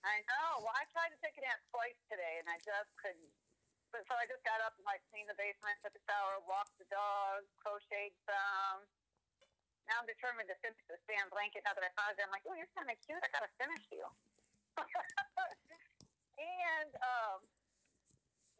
I 0.00 0.24
know. 0.24 0.64
Well, 0.64 0.72
I 0.72 0.88
tried 0.96 1.12
to 1.12 1.20
take 1.20 1.36
a 1.36 1.44
nap 1.44 1.60
twice 1.68 1.98
today, 2.08 2.40
and 2.40 2.48
I 2.48 2.56
just 2.64 2.88
couldn't. 2.96 3.28
But 3.92 4.08
so 4.08 4.16
I 4.16 4.24
just 4.24 4.40
got 4.46 4.64
up 4.64 4.72
and 4.80 4.86
like 4.88 5.04
cleaned 5.12 5.28
the 5.28 5.36
basement, 5.36 5.76
took 5.84 5.92
a 5.92 6.02
shower, 6.08 6.40
walked 6.48 6.72
the 6.80 6.88
dog, 6.88 7.44
crocheted 7.60 8.16
some. 8.24 8.88
Now 9.92 10.00
I'm 10.00 10.08
determined 10.08 10.48
to 10.48 10.56
finish 10.64 10.80
this 10.88 11.04
damn 11.04 11.28
blanket. 11.28 11.68
Now 11.68 11.76
that 11.76 11.84
I 11.84 11.92
found 12.00 12.16
it, 12.16 12.24
I'm 12.24 12.32
like, 12.32 12.48
oh, 12.48 12.56
you're 12.56 12.70
kind 12.72 12.88
of 12.88 12.96
cute. 13.04 13.20
I 13.20 13.28
gotta 13.28 13.52
finish 13.60 13.84
you. 13.92 14.08
and 16.40 16.90
um, 17.04 17.38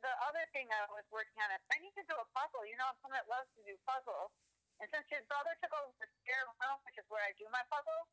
the 0.01 0.13
other 0.29 0.45
thing 0.53 0.69
I 0.73 0.85
was 0.93 1.05
working 1.13 1.37
on 1.41 1.49
is 1.57 1.63
I 1.73 1.81
need 1.81 1.97
to 1.97 2.05
do 2.09 2.17
a 2.17 2.27
puzzle. 2.37 2.65
You 2.69 2.77
know, 2.77 2.89
I'm 2.89 2.99
someone 3.01 3.21
that 3.21 3.29
loves 3.29 3.49
to 3.57 3.63
do 3.65 3.77
puzzles. 3.89 4.33
And 4.81 4.89
since 4.89 5.05
your 5.13 5.21
brother 5.29 5.53
took 5.61 5.73
over 5.77 5.93
the 6.01 6.09
spare 6.21 6.49
room, 6.49 6.79
which 6.89 6.97
is 6.97 7.05
where 7.13 7.21
I 7.21 7.37
do 7.37 7.45
my 7.53 7.61
puzzles, 7.69 8.09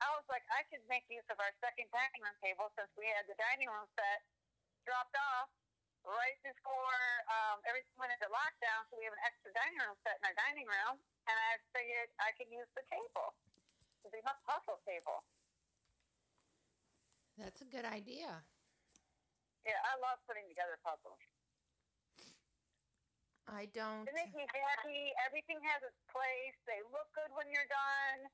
I 0.00 0.08
was 0.16 0.24
like, 0.30 0.46
I 0.48 0.64
should 0.70 0.80
make 0.88 1.04
use 1.12 1.26
of 1.28 1.36
our 1.36 1.52
second 1.60 1.90
dining 1.92 2.22
room 2.24 2.36
table 2.40 2.72
since 2.78 2.88
we 2.96 3.04
had 3.12 3.28
the 3.28 3.36
dining 3.36 3.68
room 3.68 3.84
set 3.98 4.24
dropped 4.86 5.12
off 5.18 5.52
right 6.06 6.38
before 6.40 7.02
um, 7.28 7.60
everything 7.68 7.92
went 8.00 8.14
into 8.14 8.30
lockdown. 8.32 8.88
So 8.88 8.96
we 8.96 9.04
have 9.04 9.12
an 9.12 9.24
extra 9.26 9.52
dining 9.52 9.80
room 9.84 9.98
set 10.06 10.16
in 10.22 10.24
our 10.32 10.36
dining 10.38 10.64
room, 10.64 10.96
and 11.28 11.36
I 11.36 11.60
figured 11.76 12.08
I 12.22 12.32
could 12.40 12.48
use 12.48 12.70
the 12.72 12.86
table 12.88 13.36
to 14.00 14.06
be 14.08 14.22
my 14.24 14.32
puzzle 14.48 14.80
table. 14.88 15.26
That's 17.36 17.60
a 17.60 17.68
good 17.68 17.84
idea. 17.84 18.48
Yeah, 19.68 19.76
I 19.84 20.00
love 20.00 20.16
putting 20.24 20.48
together 20.48 20.80
puzzles. 20.80 21.20
I 23.52 23.68
don't. 23.76 24.08
They 24.08 24.16
make 24.16 24.32
me 24.32 24.48
happy. 24.48 25.12
Everything 25.28 25.60
has 25.68 25.84
its 25.84 26.00
place. 26.08 26.56
They 26.64 26.80
look 26.88 27.12
good 27.12 27.28
when 27.36 27.52
you're 27.52 27.68
done. 27.68 28.32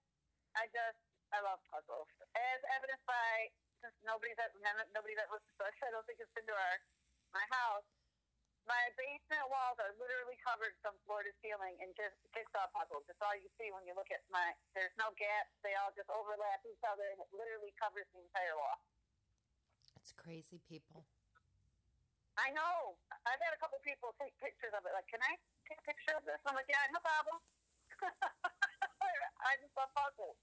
I 0.55 0.71
just, 0.71 0.99
I 1.35 1.43
love 1.43 1.59
puzzles. 1.67 2.07
As 2.39 2.63
evidenced 2.79 3.03
by, 3.07 3.51
since 3.83 3.95
nobody 4.07 4.31
that 4.39 4.55
nobody 4.95 5.19
that 5.19 5.27
listens 5.31 5.55
to 5.59 5.67
us, 5.67 5.75
I 5.83 5.91
don't 5.91 6.07
think 6.07 6.23
it's 6.23 6.31
been 6.39 6.47
to 6.47 6.55
our 6.55 6.77
my 7.35 7.43
house. 7.51 7.87
My 8.71 8.81
basement 8.95 9.51
walls 9.51 9.77
are 9.83 9.93
literally 9.99 10.39
covered 10.41 10.79
from 10.81 10.95
floor 11.05 11.27
to 11.27 11.35
ceiling 11.43 11.77
in 11.83 11.91
just 11.99 12.17
jigsaw 12.31 12.71
puzzles. 12.73 13.05
That's 13.11 13.21
all 13.21 13.35
you 13.37 13.51
see 13.59 13.75
when 13.75 13.85
you 13.91 13.93
look 13.99 14.09
at 14.15 14.23
my. 14.31 14.55
There's 14.73 14.95
no 14.95 15.11
gaps. 15.19 15.51
They 15.67 15.75
all 15.83 15.91
just 15.99 16.09
overlap 16.15 16.63
each 16.63 16.81
other, 16.87 17.11
and 17.11 17.19
it 17.19 17.31
literally 17.35 17.75
covers 17.75 18.07
the 18.15 18.23
entire 18.23 18.55
wall. 18.55 18.79
It's 20.01 20.17
crazy 20.17 20.65
people. 20.65 21.05
I 22.35 22.51
know. 22.51 22.99
I've 23.25 23.41
had 23.41 23.55
a 23.55 23.61
couple 23.63 23.79
people 23.87 24.11
take 24.19 24.35
pictures 24.43 24.75
of 24.75 24.83
it. 24.83 24.93
Like, 24.93 25.07
can 25.07 25.23
I 25.23 25.39
take 25.71 25.79
a 25.79 25.87
picture 25.87 26.15
of 26.19 26.27
this? 26.27 26.43
I'm 26.45 26.59
like, 26.59 26.67
yeah, 26.67 26.83
no 26.91 26.99
problem. 26.99 27.39
I 29.49 29.53
just 29.63 29.75
love 29.79 29.93
puzzles. 29.95 30.39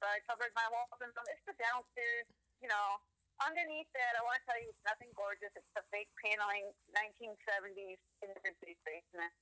So 0.00 0.08
I 0.08 0.18
covered 0.26 0.50
my 0.56 0.64
walls 0.72 0.98
and 1.04 1.12
some. 1.12 1.28
It's 1.28 1.44
the 1.44 1.56
downstairs, 1.60 2.26
you 2.58 2.68
know. 2.68 2.98
Underneath 3.40 3.88
that, 3.96 4.20
I 4.20 4.24
want 4.24 4.36
to 4.36 4.44
tell 4.44 4.60
you, 4.60 4.68
it's 4.68 4.84
nothing 4.84 5.08
gorgeous. 5.16 5.48
It's 5.56 5.72
the 5.72 5.80
fake 5.88 6.12
paneling, 6.20 6.76
1970s 6.92 7.96
inner 8.20 8.52
city 8.60 8.76
basement. 8.84 9.32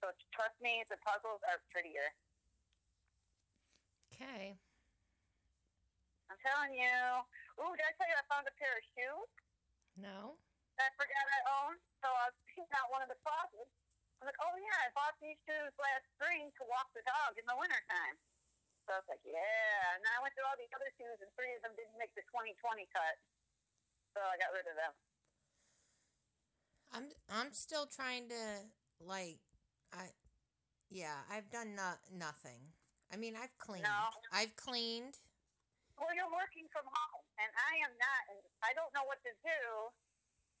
So 0.00 0.12
trust 0.32 0.56
me, 0.64 0.80
the 0.88 0.96
puzzles 1.04 1.44
are 1.44 1.60
prettier. 1.68 2.08
Okay. 4.16 4.56
I'm 6.32 6.40
telling 6.40 6.72
you. 6.72 6.96
Ooh, 7.60 7.74
did 7.76 7.84
I 7.84 7.92
tell 8.00 8.08
you 8.08 8.16
I 8.16 8.24
found 8.32 8.48
a 8.48 8.54
pair 8.56 8.72
of 8.72 8.84
shoes? 8.96 9.28
No. 9.98 10.40
I 10.78 10.90
forgot 10.94 11.24
I 11.26 11.40
owned. 11.62 11.80
So 12.02 12.08
I 12.08 12.30
was 12.30 12.36
picking 12.46 12.70
out 12.78 12.88
one 12.94 13.02
of 13.02 13.10
the 13.10 13.18
closets. 13.22 13.74
I'm 14.18 14.26
like, 14.26 14.38
oh 14.42 14.54
yeah, 14.58 14.78
I 14.82 14.88
bought 14.94 15.14
these 15.22 15.38
shoes 15.46 15.70
last 15.78 16.06
spring 16.18 16.50
to 16.58 16.62
walk 16.66 16.90
the 16.94 17.02
dog 17.06 17.38
in 17.38 17.46
the 17.46 17.54
wintertime. 17.54 18.18
So 18.86 18.94
I 18.94 19.02
was 19.02 19.08
like, 19.10 19.22
yeah. 19.22 19.94
And 19.94 20.02
then 20.02 20.12
I 20.16 20.18
went 20.22 20.34
through 20.34 20.48
all 20.48 20.58
the 20.58 20.66
other 20.74 20.90
shoes, 20.98 21.18
and 21.22 21.30
three 21.38 21.54
of 21.54 21.62
them 21.62 21.76
didn't 21.78 21.98
make 22.00 22.10
the 22.18 22.24
2020 22.30 22.88
cut. 22.90 23.16
So 24.16 24.24
I 24.24 24.34
got 24.40 24.50
rid 24.50 24.66
of 24.66 24.74
them. 24.74 24.94
I'm 26.88 27.06
I'm 27.28 27.52
still 27.52 27.84
trying 27.84 28.32
to 28.32 28.42
like 29.04 29.44
I 29.92 30.08
yeah, 30.88 31.20
I've 31.28 31.52
done 31.52 31.76
no, 31.76 32.00
nothing. 32.16 32.72
I 33.12 33.16
mean, 33.20 33.36
I've 33.36 33.52
cleaned. 33.60 33.84
No. 33.84 34.08
I've 34.32 34.56
cleaned. 34.56 35.20
Well, 36.00 36.12
you're 36.16 36.32
working 36.32 36.64
from 36.72 36.88
home, 36.88 37.24
and 37.36 37.50
I 37.52 37.72
am 37.84 37.92
not. 37.92 38.22
And 38.32 38.40
I 38.64 38.72
don't 38.72 38.92
know 38.96 39.04
what 39.04 39.20
to 39.24 39.32
do. 39.44 39.60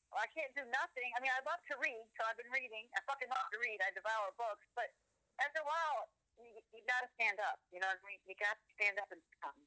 Well, 0.08 0.24
I 0.24 0.28
can't 0.32 0.52
do 0.56 0.64
nothing. 0.72 1.08
I 1.12 1.18
mean, 1.20 1.32
I 1.32 1.44
love 1.44 1.60
to 1.68 1.76
read, 1.80 2.04
so 2.16 2.24
I've 2.24 2.38
been 2.40 2.48
reading. 2.48 2.88
I 2.96 3.04
fucking 3.04 3.28
love 3.28 3.48
to 3.52 3.58
read. 3.60 3.76
I 3.84 3.92
devour 3.92 4.32
books, 4.40 4.64
but 4.72 4.88
after 5.36 5.60
a 5.60 5.68
while, 5.68 6.08
you, 6.40 6.48
you 6.72 6.80
got 6.88 7.04
to 7.04 7.10
stand 7.18 7.36
up. 7.44 7.60
You 7.68 7.84
know 7.84 7.90
what 7.92 8.00
I 8.00 8.08
mean? 8.08 8.20
You 8.24 8.34
got 8.40 8.56
to 8.56 8.68
stand 8.78 8.96
up 8.96 9.10
and 9.12 9.20
come. 9.44 9.60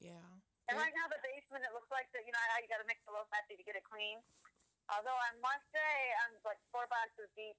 Yeah. 0.00 0.24
And 0.68 0.76
right 0.76 0.92
now, 0.92 1.08
the 1.08 1.20
basement, 1.24 1.64
it 1.64 1.72
looks 1.72 1.88
like 1.88 2.08
that. 2.12 2.24
You 2.24 2.32
know 2.32 2.40
how 2.52 2.60
you 2.60 2.68
got 2.68 2.80
to 2.80 2.88
mix 2.88 3.00
a 3.08 3.12
little 3.12 3.28
messy 3.32 3.56
to 3.56 3.64
get 3.64 3.76
it 3.76 3.84
clean. 3.88 4.20
Although 4.88 5.16
I 5.16 5.32
must 5.40 5.64
say, 5.72 5.92
I'm 6.24 6.32
like 6.44 6.60
four 6.72 6.88
boxes 6.88 7.28
deep. 7.36 7.56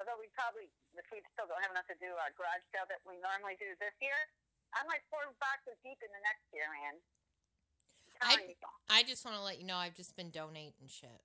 Although 0.00 0.16
we 0.16 0.32
probably, 0.32 0.68
which 0.96 1.08
we 1.12 1.20
still 1.36 1.44
don't 1.44 1.60
have 1.60 1.72
enough 1.72 1.88
to 1.92 1.96
do 2.00 2.08
our 2.16 2.32
garage 2.36 2.64
sale 2.72 2.88
that 2.88 3.04
we 3.04 3.20
normally 3.20 3.60
do 3.60 3.76
this 3.76 3.92
year. 4.00 4.16
I'm 4.72 4.88
like 4.88 5.04
four 5.12 5.24
boxes 5.36 5.76
deep 5.84 6.00
in 6.00 6.08
the 6.12 6.22
next 6.24 6.48
year, 6.52 6.64
man. 6.68 6.96
I'm 8.22 8.38
I- 8.88 9.02
just 9.02 9.24
want 9.24 9.36
to 9.36 9.42
let 9.42 9.58
you 9.60 9.66
know 9.66 9.76
I've 9.76 9.94
just 9.96 10.16
been 10.16 10.30
donating 10.30 10.86
shit. 10.88 11.22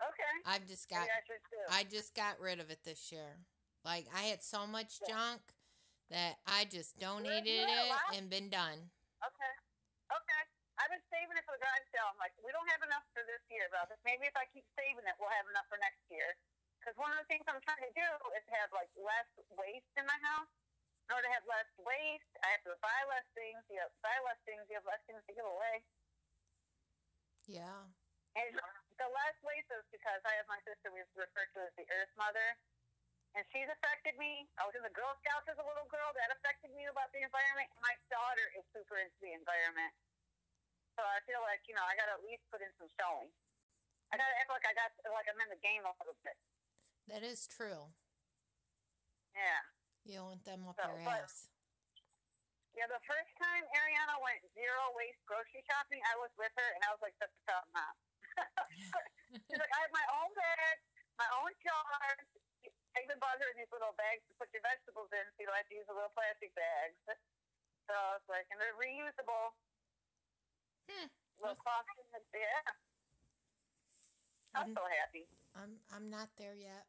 Okay. 0.00 0.34
I've 0.48 0.64
just 0.66 0.88
got 0.88 1.04
I. 1.68 1.80
I 1.80 1.84
just 1.84 2.16
got 2.16 2.40
rid 2.40 2.58
of 2.60 2.70
it 2.72 2.80
this 2.84 3.12
year. 3.12 3.44
Like 3.84 4.08
I 4.16 4.32
had 4.32 4.42
so 4.42 4.66
much 4.66 4.96
Yeah. 5.04 5.12
junk 5.12 5.42
that 6.08 6.40
I 6.48 6.64
just 6.64 6.96
donated 6.98 7.68
it 7.68 7.92
and 8.16 8.28
been 8.32 8.48
done. 8.48 8.90
Okay. 9.20 9.54
Okay. 10.08 10.42
I've 10.80 10.88
been 10.88 11.04
saving 11.12 11.36
it 11.36 11.44
for 11.44 11.52
the 11.52 11.60
garage 11.60 11.84
sale. 11.92 12.08
I'm 12.08 12.16
like, 12.16 12.32
we 12.40 12.48
don't 12.56 12.66
have 12.72 12.80
enough 12.80 13.04
for 13.12 13.20
this 13.28 13.44
year, 13.52 13.68
but 13.68 13.84
maybe 14.08 14.24
if 14.24 14.34
I 14.34 14.48
keep 14.48 14.64
saving 14.80 15.04
it, 15.04 15.14
we'll 15.20 15.28
have 15.36 15.44
enough 15.52 15.68
for 15.68 15.76
next 15.84 16.00
year. 16.08 16.34
Because 16.80 16.96
one 16.96 17.12
of 17.12 17.20
the 17.20 17.28
things 17.28 17.44
I'm 17.44 17.60
trying 17.60 17.84
to 17.84 17.92
do 17.92 18.08
is 18.32 18.44
have 18.56 18.72
like 18.72 18.88
less 18.96 19.28
waste 19.52 19.92
in 20.00 20.08
my 20.08 20.16
house. 20.24 20.48
In 21.10 21.18
order 21.18 21.26
to 21.26 21.34
have 21.34 21.42
less 21.50 21.66
waste, 21.82 22.38
I 22.46 22.54
have 22.54 22.62
to 22.70 22.78
buy 22.78 23.00
less 23.10 23.26
things. 23.34 23.58
You 23.66 23.82
have 23.82 23.90
buy 23.98 24.14
less 24.22 24.38
things. 24.46 24.62
You 24.70 24.78
have 24.78 24.86
less 24.86 25.02
things 25.10 25.18
to 25.26 25.34
give 25.34 25.42
away. 25.42 25.82
Yeah. 27.50 27.82
And 28.38 28.54
the 28.94 29.10
less 29.10 29.34
waste 29.42 29.74
is 29.74 29.82
because 29.90 30.22
I 30.22 30.38
have 30.38 30.46
my 30.46 30.62
sister 30.62 30.86
we 30.94 31.02
refer 31.18 31.50
to 31.50 31.66
as 31.66 31.74
the 31.74 31.82
Earth 31.90 32.14
Mother. 32.14 32.54
And 33.34 33.42
she's 33.50 33.66
affected 33.66 34.22
me. 34.22 34.46
I 34.54 34.62
was 34.70 34.78
in 34.78 34.86
the 34.86 34.94
Girl 34.94 35.10
Scouts 35.18 35.50
as 35.50 35.58
a 35.58 35.66
little 35.66 35.90
girl. 35.90 36.14
That 36.14 36.30
affected 36.30 36.70
me 36.78 36.86
about 36.86 37.10
the 37.10 37.26
environment. 37.26 37.74
And 37.74 37.82
my 37.82 37.98
daughter 38.06 38.46
is 38.54 38.62
super 38.70 39.02
into 39.02 39.18
the 39.18 39.34
environment. 39.34 39.90
So 40.94 41.02
I 41.02 41.18
feel 41.26 41.42
like, 41.42 41.66
you 41.66 41.74
know, 41.74 41.82
I 41.90 41.98
got 41.98 42.06
to 42.06 42.22
at 42.22 42.26
least 42.26 42.46
put 42.54 42.62
in 42.62 42.70
some 42.78 42.86
showing. 42.94 43.34
I 44.14 44.18
got 44.18 44.30
to 44.30 44.36
act 44.38 44.46
like 44.46 44.62
I 44.62 44.78
got, 44.78 44.94
like 45.10 45.26
I'm 45.26 45.42
in 45.42 45.50
the 45.50 45.58
game 45.58 45.82
a 45.82 45.90
little 45.98 46.14
bit. 46.22 46.38
That 47.10 47.26
is 47.26 47.50
true. 47.50 47.90
Yeah. 49.34 49.66
You 50.04 50.20
don't 50.20 50.28
want 50.32 50.44
them 50.44 50.64
up 50.66 50.76
So, 50.80 50.88
your 50.88 51.04
but- 51.04 51.24
ass. 51.24 51.48
Yeah, 52.78 52.86
the 52.86 53.02
first 53.02 53.34
time 53.36 53.66
Ariana 53.76 54.16
went 54.22 54.40
zero 54.54 54.94
waste 54.94 55.20
grocery 55.26 55.60
shopping, 55.66 56.00
I 56.06 56.14
was 56.22 56.30
with 56.38 56.54
her, 56.54 56.68
and 56.78 56.80
I 56.86 56.94
was 56.94 57.02
like, 57.02 57.12
that's 57.18 57.34
the 57.34 57.44
problem, 57.44 57.74
mom. 57.76 57.94
She's 59.50 59.58
like, 59.58 59.74
I 59.74 59.78
have 59.84 59.92
my 59.92 60.06
own 60.22 60.30
bag, 60.38 60.76
my 61.18 61.26
own 61.42 61.50
jars. 61.60 62.24
I 62.94 63.02
even 63.04 63.18
bought 63.18 63.36
her 63.42 63.50
these 63.58 63.68
little 63.74 63.92
bags 63.98 64.22
to 64.30 64.34
put 64.38 64.48
your 64.54 64.62
vegetables 64.62 65.10
in, 65.10 65.26
so 65.34 65.36
you 65.42 65.46
don't 65.50 65.58
have 65.58 65.66
to 65.66 65.76
use 65.76 65.84
the 65.90 65.94
little 65.98 66.14
plastic 66.14 66.54
bags. 66.54 66.94
So 67.90 67.92
I 67.92 68.16
was 68.16 68.26
like, 68.30 68.46
and 68.54 68.58
they're 68.62 68.78
reusable. 68.78 69.50
Hmm. 70.86 71.10
Little 71.42 71.58
cost, 71.58 71.90
yeah. 72.32 72.64
I'm 74.54 74.70
I'm, 74.70 74.72
so 74.78 74.82
happy. 75.02 75.26
I'm 75.58 75.74
I'm 75.90 76.06
not 76.10 76.30
there 76.38 76.54
yet. 76.54 76.86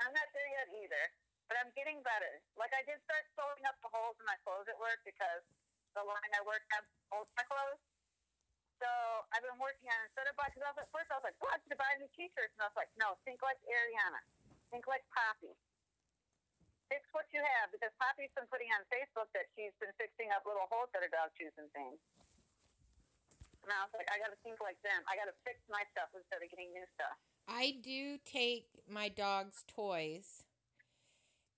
I'm 0.00 0.12
not 0.12 0.28
there 0.36 0.50
yet 0.52 0.68
either, 0.76 1.04
but 1.48 1.56
I'm 1.60 1.72
getting 1.72 2.02
better. 2.04 2.42
Like 2.58 2.72
I 2.76 2.84
did 2.84 3.00
start 3.06 3.24
sewing 3.32 3.64
up 3.64 3.76
the 3.80 3.90
holes 3.90 4.16
in 4.20 4.26
my 4.28 4.36
clothes 4.44 4.68
at 4.68 4.76
work 4.76 5.00
because 5.06 5.42
the 5.96 6.04
line 6.04 6.32
I 6.36 6.42
work 6.44 6.62
at 6.76 6.84
holds 7.08 7.32
my 7.38 7.44
clothes. 7.48 7.80
So 8.76 8.88
I've 9.32 9.40
been 9.40 9.56
working 9.56 9.88
on 9.88 10.00
instead 10.04 10.28
of 10.28 10.36
because 10.36 10.60
I 10.60 10.68
was 10.76 10.84
at 10.84 10.90
first 10.92 11.08
I 11.08 11.16
was 11.16 11.24
like, 11.24 11.38
what 11.40 11.56
to 11.64 11.74
buy 11.80 11.88
new 11.96 12.10
T-shirts, 12.12 12.52
and 12.60 12.60
I 12.60 12.68
was 12.68 12.76
like, 12.76 12.92
no, 13.00 13.16
think 13.24 13.40
like 13.40 13.56
Ariana, 13.64 14.20
think 14.68 14.84
like 14.84 15.00
Poppy. 15.16 15.56
Fix 16.92 17.02
what 17.16 17.26
you 17.32 17.40
have 17.42 17.72
because 17.72 17.90
Poppy's 17.98 18.30
been 18.36 18.46
putting 18.52 18.68
on 18.76 18.84
Facebook 18.92 19.26
that 19.32 19.48
she's 19.56 19.74
been 19.80 19.90
fixing 19.96 20.30
up 20.30 20.44
little 20.46 20.68
holes 20.70 20.92
that 20.92 21.02
her 21.02 21.10
dog 21.10 21.32
chews 21.34 21.56
and 21.58 21.66
things. 21.74 21.98
And 23.66 23.74
I 23.74 23.82
was 23.82 23.90
like, 23.98 24.06
I 24.14 24.22
got 24.22 24.30
to 24.30 24.38
think 24.46 24.62
like 24.62 24.78
them. 24.86 25.02
I 25.10 25.18
got 25.18 25.26
to 25.26 25.34
fix 25.42 25.58
my 25.66 25.82
stuff 25.90 26.06
instead 26.14 26.38
of 26.38 26.46
getting 26.46 26.70
new 26.70 26.86
stuff. 26.94 27.18
I 27.48 27.74
do 27.82 28.18
take 28.24 28.66
my 28.90 29.08
dog's 29.08 29.64
toys 29.66 30.44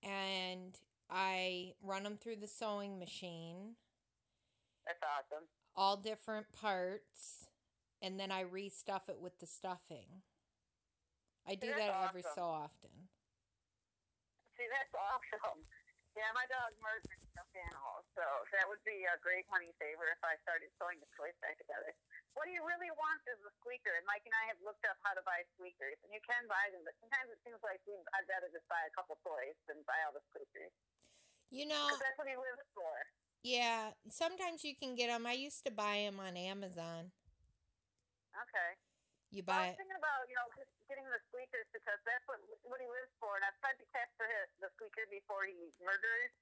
and 0.03 0.77
I 1.09 1.73
run 1.81 2.03
them 2.03 2.17
through 2.17 2.37
the 2.37 2.47
sewing 2.47 2.99
machine, 2.99 3.75
That's 4.85 5.01
awesome. 5.01 5.49
all 5.75 5.97
different 5.97 6.53
parts, 6.53 7.49
and 8.01 8.19
then 8.19 8.31
I 8.31 8.45
restuff 8.45 9.09
it 9.09 9.17
with 9.19 9.39
the 9.39 9.49
stuffing. 9.49 10.21
I 11.49 11.55
do 11.55 11.73
that 11.73 11.89
every 12.05 12.21
awesome. 12.21 12.37
so 12.37 12.45
often. 12.45 12.93
See, 14.53 14.69
that's 14.69 14.93
awesome. 15.09 15.65
Yeah, 16.13 16.29
my 16.37 16.45
dog 16.51 16.77
murders 16.77 17.25
stuffed 17.33 17.57
animals, 17.57 18.05
so 18.13 18.21
that 18.53 18.69
would 18.69 18.83
be 18.85 19.07
a 19.09 19.17
great 19.23 19.49
money 19.49 19.73
saver 19.81 20.13
if 20.13 20.21
I 20.21 20.37
started 20.45 20.69
sewing 20.77 21.01
the 21.01 21.09
toys 21.17 21.33
back 21.41 21.57
together. 21.57 21.95
What 22.37 22.45
do 22.47 22.53
you 22.55 22.63
really 22.63 22.91
want 22.95 23.19
is 23.27 23.39
a 23.43 23.51
squeaker, 23.59 23.91
and 23.99 24.05
Mike 24.07 24.23
and 24.23 24.35
I 24.37 24.45
have 24.53 24.59
looked 24.63 24.85
up 24.87 24.95
how 25.03 25.11
to 25.17 25.23
buy 25.27 25.43
squeakers, 25.57 25.97
and 26.05 26.13
you 26.13 26.21
can 26.23 26.45
buy 26.47 26.71
them, 26.71 26.85
but 26.87 26.95
sometimes 27.03 27.27
it 27.33 27.39
seems 27.43 27.59
like 27.65 27.81
I'd 28.15 28.27
rather 28.29 28.47
just 28.53 28.65
buy 28.71 28.79
a 28.87 28.93
couple 28.95 29.19
toys 29.25 29.57
than 29.67 29.81
buy 29.83 29.97
all 30.07 30.13
the 30.15 30.23
squeakers. 30.31 30.71
You 31.51 31.65
know, 31.65 31.89
that's 31.97 32.15
what 32.15 32.29
he 32.29 32.37
lives 32.37 32.63
for. 32.77 32.93
yeah, 33.41 33.97
sometimes 34.13 34.61
you 34.63 34.77
can 34.77 34.93
get 34.93 35.09
them. 35.09 35.25
I 35.25 35.33
used 35.33 35.65
to 35.65 35.73
buy 35.73 36.05
them 36.05 36.21
on 36.21 36.37
Amazon. 36.37 37.09
Okay. 38.37 38.77
You 39.33 39.41
Well, 39.45 39.61
I 39.61 39.73
was 39.73 39.77
thinking 39.77 39.97
about, 39.97 40.25
you 40.29 40.37
know, 40.37 40.47
just 40.57 40.69
getting 40.89 41.05
the 41.05 41.21
squeakers 41.29 41.65
because 41.73 41.97
that's 42.05 42.25
what 42.25 42.41
what 42.65 42.81
he 42.81 42.87
lives 42.89 43.13
for, 43.21 43.37
and 43.37 43.43
I've 43.45 43.57
tried 43.61 43.77
to 43.81 43.87
catch 43.93 44.09
for 44.17 44.25
his, 44.29 44.47
the 44.61 44.69
squeaker 44.77 45.05
before 45.09 45.45
he 45.45 45.69
murders 45.81 46.33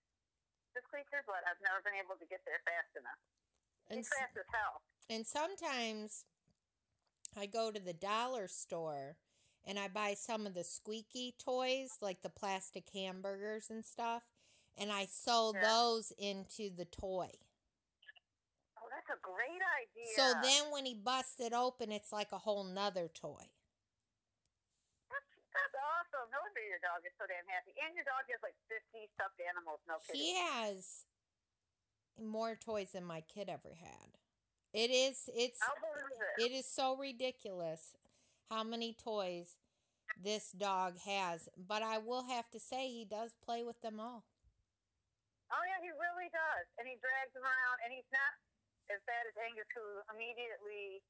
the 0.76 0.84
squeaker, 0.88 1.24
but 1.28 1.42
I've 1.48 1.60
never 1.64 1.80
been 1.84 1.98
able 2.00 2.16
to 2.20 2.28
get 2.28 2.44
there 2.48 2.60
fast 2.68 2.92
enough. 2.96 3.20
and 3.92 4.00
He's 4.04 4.08
s- 4.12 4.16
fast 4.16 4.36
as 4.40 4.48
hell. 4.52 4.84
And 5.10 5.26
sometimes 5.26 6.26
I 7.38 7.46
go 7.46 7.72
to 7.72 7.80
the 7.80 7.94
dollar 7.94 8.48
store 8.48 9.18
and 9.66 9.80
I 9.80 9.88
buy 9.88 10.14
some 10.16 10.46
of 10.46 10.54
the 10.54 10.64
squeaky 10.64 11.36
toys, 11.38 11.98
like 12.02 12.22
the 12.22 12.30
plastic 12.30 12.90
hamburgers 12.94 13.70
and 13.70 13.84
stuff, 13.84 14.24
and 14.78 14.92
I 14.92 15.06
sew 15.06 15.54
Yeah. 15.54 15.62
those 15.62 16.12
into 16.12 16.70
the 16.70 16.86
toy. 16.86 17.32
Oh, 18.78 18.88
that's 18.90 19.10
a 19.10 19.20
great 19.22 19.62
idea. 19.82 20.16
So 20.16 20.34
then 20.42 20.72
when 20.72 20.86
he 20.86 20.94
busts 20.94 21.40
it 21.40 21.54
open, 21.54 21.92
it's 21.92 22.12
like 22.14 22.32
a 22.32 22.38
whole 22.40 22.64
nother 22.64 23.08
toy. 23.08 23.52
that's, 25.10 25.28
that's 25.54 25.76
awesome. 25.76 26.32
No 26.32 26.40
wonder 26.44 26.62
your 26.62 26.80
dog 26.80 27.04
is 27.06 27.12
so 27.18 27.26
damn 27.28 27.48
happy. 27.48 27.74
And 27.84 27.96
your 27.96 28.06
dog 28.06 28.24
has 28.30 28.40
like 28.44 28.56
50 28.70 29.10
stuffed 29.16 29.40
animals. 29.42 29.80
No 29.88 30.00
kidding. 30.06 30.22
He 30.22 30.36
has 30.36 31.06
more 32.20 32.56
toys 32.56 32.92
than 32.92 33.04
my 33.04 33.22
kid 33.22 33.50
ever 33.50 33.76
had. 33.76 34.17
It 34.78 34.94
is 34.94 35.26
it's 35.34 35.58
it. 35.58 35.74
it 36.38 36.52
is 36.54 36.70
so 36.70 36.94
ridiculous 36.94 37.98
how 38.46 38.62
many 38.62 38.94
toys 38.94 39.58
this 40.22 40.54
dog 40.54 41.02
has, 41.02 41.50
but 41.58 41.82
I 41.82 41.98
will 41.98 42.30
have 42.30 42.46
to 42.54 42.62
say 42.62 42.86
he 42.86 43.02
does 43.02 43.34
play 43.42 43.66
with 43.66 43.82
them 43.82 43.98
all. 43.98 44.22
Oh 45.50 45.64
yeah, 45.66 45.82
he 45.82 45.90
really 45.98 46.30
does, 46.30 46.70
and 46.78 46.86
he 46.86 46.94
drags 47.02 47.34
them 47.34 47.42
around, 47.42 47.78
and 47.82 47.90
he's 47.90 48.06
not 48.14 48.38
as 48.94 49.02
bad 49.10 49.26
as 49.26 49.34
Angus, 49.50 49.66
who 49.74 49.82
immediately 50.14 51.02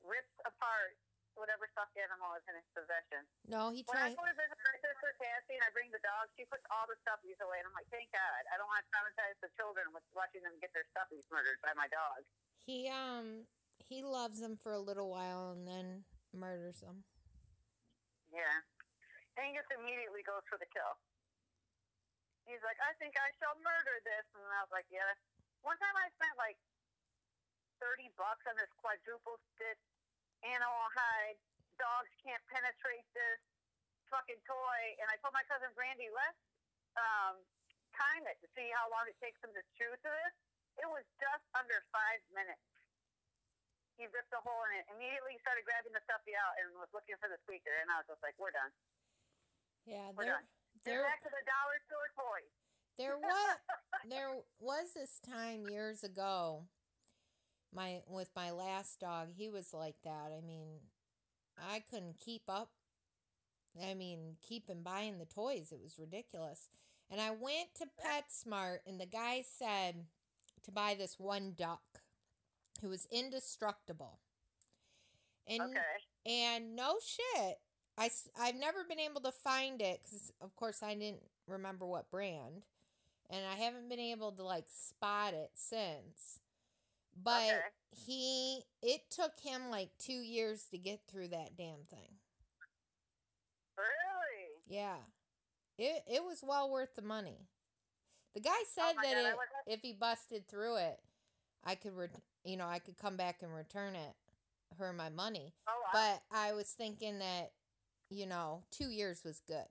rips 0.00 0.32
apart 0.48 0.96
whatever 1.36 1.68
stuffed 1.68 1.92
animal 2.00 2.32
is 2.40 2.44
in 2.48 2.56
his 2.56 2.68
possession. 2.72 3.28
No, 3.44 3.68
he 3.76 3.84
tries. 3.84 4.16
When 4.16 4.24
I 4.24 4.24
go 4.24 4.24
to 4.24 4.36
visit 4.40 4.56
my 4.56 4.76
sister 4.80 5.12
Cassie 5.20 5.60
and 5.60 5.64
I 5.68 5.70
bring 5.76 5.92
the 5.92 6.00
dog, 6.00 6.32
she 6.40 6.48
puts 6.48 6.64
all 6.72 6.88
the 6.88 6.96
stuffies 7.04 7.36
away, 7.44 7.60
and 7.60 7.68
I'm 7.68 7.76
like, 7.76 7.92
thank 7.92 8.08
God, 8.08 8.40
I 8.48 8.56
don't 8.56 8.72
want 8.72 8.80
to 8.80 8.88
traumatize 8.88 9.36
the 9.44 9.52
children 9.60 9.92
with 9.92 10.04
watching 10.16 10.40
them 10.40 10.56
get 10.64 10.72
their 10.72 10.88
stuffies 10.96 11.28
murdered 11.28 11.60
by 11.60 11.76
my 11.76 11.92
dog. 11.92 12.24
He 12.66 12.86
um 12.86 13.50
he 13.78 14.02
loves 14.06 14.38
them 14.38 14.56
for 14.56 14.72
a 14.72 14.80
little 14.80 15.10
while 15.10 15.50
and 15.50 15.66
then 15.66 16.06
murders 16.30 16.80
them. 16.80 17.02
Yeah, 18.30 18.62
Angus 19.36 19.66
immediately 19.74 20.22
goes 20.24 20.46
for 20.48 20.56
the 20.56 20.70
kill. 20.70 20.94
He's 22.48 22.62
like, 22.64 22.78
I 22.82 22.94
think 22.98 23.14
I 23.14 23.30
shall 23.38 23.54
murder 23.62 24.02
this, 24.02 24.26
and 24.34 24.42
I 24.50 24.62
was 24.64 24.72
like, 24.72 24.88
yeah. 24.90 25.14
One 25.62 25.78
time 25.78 25.94
I 25.94 26.10
spent 26.14 26.34
like 26.38 26.58
thirty 27.82 28.10
bucks 28.14 28.46
on 28.46 28.54
this 28.58 28.70
quadruple 28.78 29.38
stitch 29.54 29.82
animal 30.46 30.86
hide. 30.94 31.38
Dogs 31.78 32.10
can't 32.22 32.42
penetrate 32.46 33.06
this 33.10 33.42
fucking 34.06 34.38
toy, 34.46 34.80
and 35.02 35.08
I 35.10 35.18
told 35.18 35.34
my 35.34 35.42
cousin 35.50 35.72
Brandy, 35.74 36.12
let's 36.12 36.42
um, 37.00 37.40
time 37.96 38.22
it 38.28 38.38
to 38.44 38.48
see 38.54 38.68
how 38.76 38.86
long 38.92 39.08
it 39.08 39.16
takes 39.18 39.40
them 39.40 39.50
to 39.56 39.62
chew 39.74 39.88
to 39.88 40.08
this. 40.12 40.34
It 40.82 40.90
was 40.90 41.06
just 41.22 41.44
under 41.54 41.78
five 41.94 42.18
minutes. 42.34 42.66
He 43.94 44.10
ripped 44.10 44.34
a 44.34 44.42
hole 44.42 44.66
in 44.66 44.82
it. 44.82 44.84
Immediately, 44.90 45.38
he 45.38 45.40
started 45.46 45.62
grabbing 45.62 45.94
the 45.94 46.02
stuffy 46.02 46.34
out 46.34 46.58
and 46.58 46.74
was 46.74 46.90
looking 46.90 47.14
for 47.22 47.30
the 47.30 47.38
speaker. 47.46 47.70
and 47.70 47.86
I 47.86 48.02
was 48.02 48.10
just 48.10 48.22
like, 48.26 48.34
"We're 48.34 48.50
done. 48.50 48.72
Yeah, 49.86 50.10
We're 50.12 50.26
done. 50.26 50.42
They're 50.82 51.06
back 51.06 51.22
to 51.22 51.30
the 51.30 51.44
dollar 51.46 51.78
store 51.86 52.10
toys." 52.18 52.50
there 52.98 53.16
was 53.16 53.56
there 54.10 54.30
was 54.60 54.92
this 54.94 55.20
time 55.20 55.64
years 55.70 56.02
ago 56.02 56.64
my 57.74 58.00
with 58.06 58.30
my 58.36 58.50
last 58.50 59.00
dog 59.00 59.28
he 59.36 59.48
was 59.48 59.72
like 59.72 59.96
that 60.04 60.30
i 60.36 60.44
mean 60.46 60.68
i 61.58 61.82
couldn't 61.90 62.18
keep 62.18 62.42
up 62.48 62.70
i 63.82 63.94
mean 63.94 64.36
keeping 64.46 64.82
buying 64.82 65.18
the 65.18 65.24
toys 65.24 65.72
it 65.72 65.80
was 65.82 65.98
ridiculous 65.98 66.68
and 67.10 67.20
i 67.20 67.30
went 67.30 67.74
to 67.74 67.86
petsmart 67.86 68.78
and 68.86 69.00
the 69.00 69.06
guy 69.06 69.42
said 69.42 70.04
to 70.64 70.70
buy 70.72 70.94
this 70.94 71.18
one 71.18 71.54
duck 71.56 72.02
who 72.80 72.88
was 72.88 73.06
indestructible. 73.10 74.20
And 75.46 75.62
Okay. 75.62 75.80
and 76.26 76.76
no 76.76 76.96
shit. 77.04 77.58
I, 77.98 78.10
I've 78.38 78.54
never 78.56 78.84
been 78.84 79.00
able 79.00 79.20
to 79.22 79.32
find 79.32 79.82
it 79.82 80.00
because 80.02 80.32
of 80.40 80.56
course 80.56 80.82
i 80.82 80.94
didn't 80.94 81.22
remember 81.46 81.86
what 81.86 82.10
brand. 82.10 82.64
And 83.30 83.44
i 83.46 83.56
haven't 83.56 83.88
been 83.88 84.00
able 84.00 84.32
to 84.32 84.42
like 84.42 84.66
spot 84.68 85.34
it 85.34 85.50
since. 85.54 86.40
But 87.16 87.42
Okay. 87.44 87.60
he 88.06 88.64
it 88.82 89.10
took 89.10 89.38
him 89.42 89.70
like 89.70 89.90
two 89.98 90.12
years 90.22 90.64
to 90.70 90.78
get 90.78 91.00
through 91.08 91.28
that 91.28 91.56
damn 91.56 91.84
thing. 91.84 92.18
Really? 93.76 94.62
yeah. 94.66 94.96
It, 95.78 96.04
it 96.06 96.24
was 96.24 96.42
well 96.46 96.70
worth 96.70 96.94
the 96.94 97.02
money 97.02 97.48
the 98.34 98.40
guy 98.40 98.50
oh 98.50 98.64
said 98.74 98.94
Oh 98.98 99.02
that 99.02 99.14
God, 99.14 99.34
it, 99.66 99.72
if 99.74 99.80
he 99.82 99.92
busted 99.92 100.48
through 100.48 100.76
it 100.76 101.00
i 101.64 101.74
could 101.74 101.94
ret- 101.96 102.22
you 102.44 102.56
know 102.56 102.66
i 102.66 102.78
could 102.78 102.96
come 102.98 103.16
back 103.16 103.42
and 103.42 103.54
return 103.54 103.94
it 103.94 104.14
her 104.78 104.92
my 104.92 105.12
money 105.12 105.52
Oh, 105.68 105.76
wow. 105.84 105.92
but 105.92 106.24
I 106.32 106.56
was 106.56 106.72
thinking 106.72 107.20
that, 107.20 107.52
you 108.08 108.24
know, 108.24 108.64
two 108.72 108.88
years 108.88 109.20
was 109.20 109.44
good. 109.44 109.68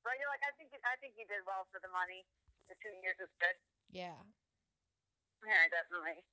Right, 0.00 0.16
you're 0.16 0.32
like, 0.32 0.40
I 0.48 0.52
think 0.56 0.72
I 0.80 0.96
think 0.96 1.12
you 1.20 1.28
did 1.28 1.44
well 1.44 1.68
for 1.68 1.76
the 1.84 1.92
money. 1.92 2.24
The 2.72 2.76
two 2.80 2.92
years 3.04 3.20
was 3.20 3.28
good. 3.36 3.52
Yeah. 3.92 4.16
Yeah, 5.44 5.64
definitely. 5.68 6.24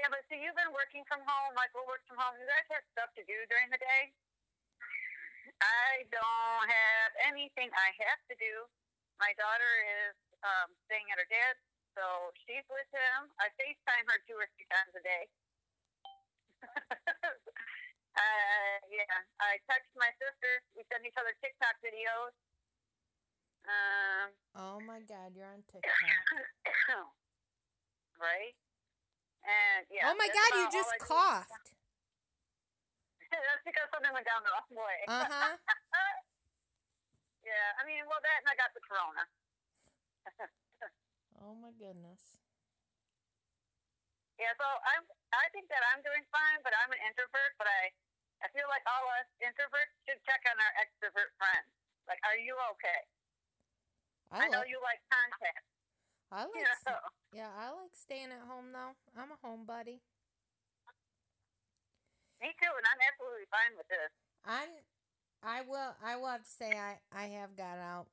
Yeah, 0.00 0.08
but 0.08 0.24
see, 0.32 0.40
you've 0.40 0.56
been 0.56 0.72
working 0.72 1.04
from 1.04 1.20
home. 1.28 1.52
Michael 1.52 1.84
works 1.84 2.08
from 2.08 2.16
home. 2.16 2.40
You 2.40 2.48
guys 2.48 2.64
have 2.72 2.84
stuff 2.96 3.12
to 3.20 3.24
do 3.28 3.36
during 3.52 3.68
the 3.68 3.76
day. 3.84 4.16
I 5.60 6.08
don't 6.08 6.64
have 6.72 7.10
anything 7.28 7.68
I 7.76 7.88
have 8.08 8.20
to 8.32 8.36
do. 8.40 8.54
My 9.20 9.36
daughter 9.36 9.72
is 10.00 10.16
um, 10.40 10.72
staying 10.88 11.04
at 11.12 11.20
her 11.20 11.28
dad's, 11.28 11.60
so 11.92 12.32
she's 12.48 12.64
with 12.72 12.88
him. 12.88 13.28
I 13.36 13.52
FaceTime 13.60 14.08
her 14.08 14.16
two 14.24 14.32
or 14.32 14.48
three 14.56 14.64
times 14.72 14.96
a 14.96 15.02
day. 15.04 15.28
uh, 18.16 18.76
yeah, 18.88 19.16
I 19.44 19.60
text 19.68 19.92
my 19.92 20.08
sister. 20.16 20.64
We 20.72 20.88
send 20.88 21.04
each 21.04 21.20
other 21.20 21.36
TikTok 21.44 21.76
videos. 21.84 22.32
Um, 23.68 24.32
Oh 24.56 24.80
my 24.88 25.04
God, 25.04 25.36
you're 25.36 25.52
on 25.52 25.60
TikTok. 25.68 25.92
right? 28.16 28.56
And 29.44 29.84
yeah. 29.92 30.08
oh 30.08 30.16
my 30.16 30.32
God, 30.32 30.50
you 30.64 30.66
just 30.72 30.96
coughed. 30.96 31.52
that's 33.30 33.64
because 33.68 33.84
something 33.92 34.16
went 34.16 34.24
down 34.24 34.40
the 34.48 34.52
wrong 34.52 34.72
way. 34.80 35.04
Uh 35.12 35.28
huh. 35.28 35.54
yeah, 37.44 37.68
I 37.78 37.82
mean, 37.86 38.04
well, 38.06 38.20
that 38.20 38.38
and 38.42 38.48
I 38.50 38.56
got 38.56 38.72
the 38.76 38.82
corona. 38.84 39.24
Oh 41.40 41.56
my 41.56 41.72
goodness. 41.80 42.20
Yeah, 44.36 44.52
so 44.56 44.64
I'm. 44.64 45.04
I 45.32 45.48
think 45.56 45.72
that 45.72 45.80
I'm 45.92 46.04
doing 46.04 46.24
fine, 46.28 46.60
but 46.60 46.76
I'm 46.76 46.92
an 46.92 47.00
introvert. 47.04 47.52
But 47.56 47.68
I, 47.68 47.92
I 48.44 48.46
feel 48.52 48.68
like 48.68 48.84
all 48.84 49.04
us 49.20 49.28
introverts 49.40 49.92
should 50.04 50.20
check 50.28 50.44
on 50.48 50.56
our 50.56 50.72
extrovert 50.80 51.32
friends. 51.40 51.68
Like, 52.04 52.20
are 52.28 52.36
you 52.36 52.56
okay? 52.76 53.00
I, 54.32 54.48
I, 54.48 54.52
know 54.52 54.64
you 54.68 54.80
like 54.84 55.00
contact. 55.08 55.64
I 56.28 56.44
like. 56.48 56.56
You 56.56 56.68
know. 56.88 57.00
Yeah, 57.32 57.52
I 57.56 57.72
like 57.72 57.96
staying 57.96 58.32
at 58.32 58.44
home 58.44 58.72
though. 58.72 58.96
I'm 59.16 59.32
a 59.32 59.38
homebody. 59.40 60.04
Me 62.40 62.48
too, 62.56 62.72
and 62.72 62.84
I'm 62.84 63.00
absolutely 63.00 63.48
fine 63.48 63.72
with 63.80 63.88
this. 63.88 64.12
I'm. 64.44 64.72
I 65.42 65.62
will. 65.64 65.96
I 66.04 66.16
will 66.20 66.28
have 66.28 66.44
to 66.44 66.50
say 66.50 66.76
I 66.76 67.00
I 67.12 67.32
have 67.40 67.56
got 67.56 67.80
out. 67.80 68.08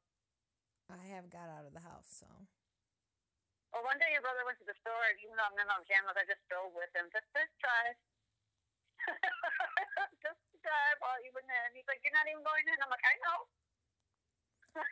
I 0.87 1.03
have 1.11 1.27
got 1.29 1.51
out 1.51 1.67
of 1.67 1.73
the 1.75 1.83
house. 1.83 2.07
So 2.07 2.27
Well, 3.75 3.83
one 3.83 3.99
day 3.99 4.07
your 4.15 4.23
brother 4.23 4.47
went 4.47 4.55
to 4.63 4.67
the 4.67 4.77
store, 4.79 5.03
and 5.11 5.19
even 5.19 5.35
though 5.35 5.43
I'm 5.51 5.59
in 5.59 5.67
my 5.67 5.75
pajamas, 5.83 6.15
I 6.15 6.23
just 6.23 6.43
drove 6.47 6.71
with 6.71 6.87
him. 6.95 7.11
Just 7.11 7.27
this 7.35 7.51
drive. 7.59 7.97
just 10.23 10.39
to 10.39 10.55
drive 10.63 10.97
while 11.03 11.19
you 11.23 11.31
went 11.35 11.51
in. 11.51 11.67
He's 11.75 11.87
like, 11.91 11.99
You're 12.07 12.15
not 12.15 12.27
even 12.31 12.43
going 12.47 12.63
in. 12.71 12.79
I'm 12.79 12.91
like, 12.91 13.03
I 13.03 13.15
know. 13.19 13.39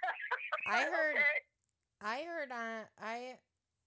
I 0.67 0.79
heard- 0.91 1.15
Okay. 1.15 1.37
I 2.03 2.17
heard 2.27 2.51
on 2.51 2.85
I 2.99 3.39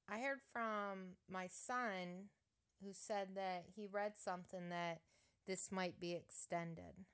I 0.09 0.19
heard 0.25 0.41
from 0.51 1.21
my 1.29 1.47
son 1.47 2.33
who 2.83 2.93
said 2.97 3.35
that 3.37 3.67
he 3.77 3.87
read 3.87 4.17
something 4.17 4.71
that 4.71 5.03
this 5.47 5.71
might 5.71 6.01
be 6.01 6.15
extended. 6.15 7.05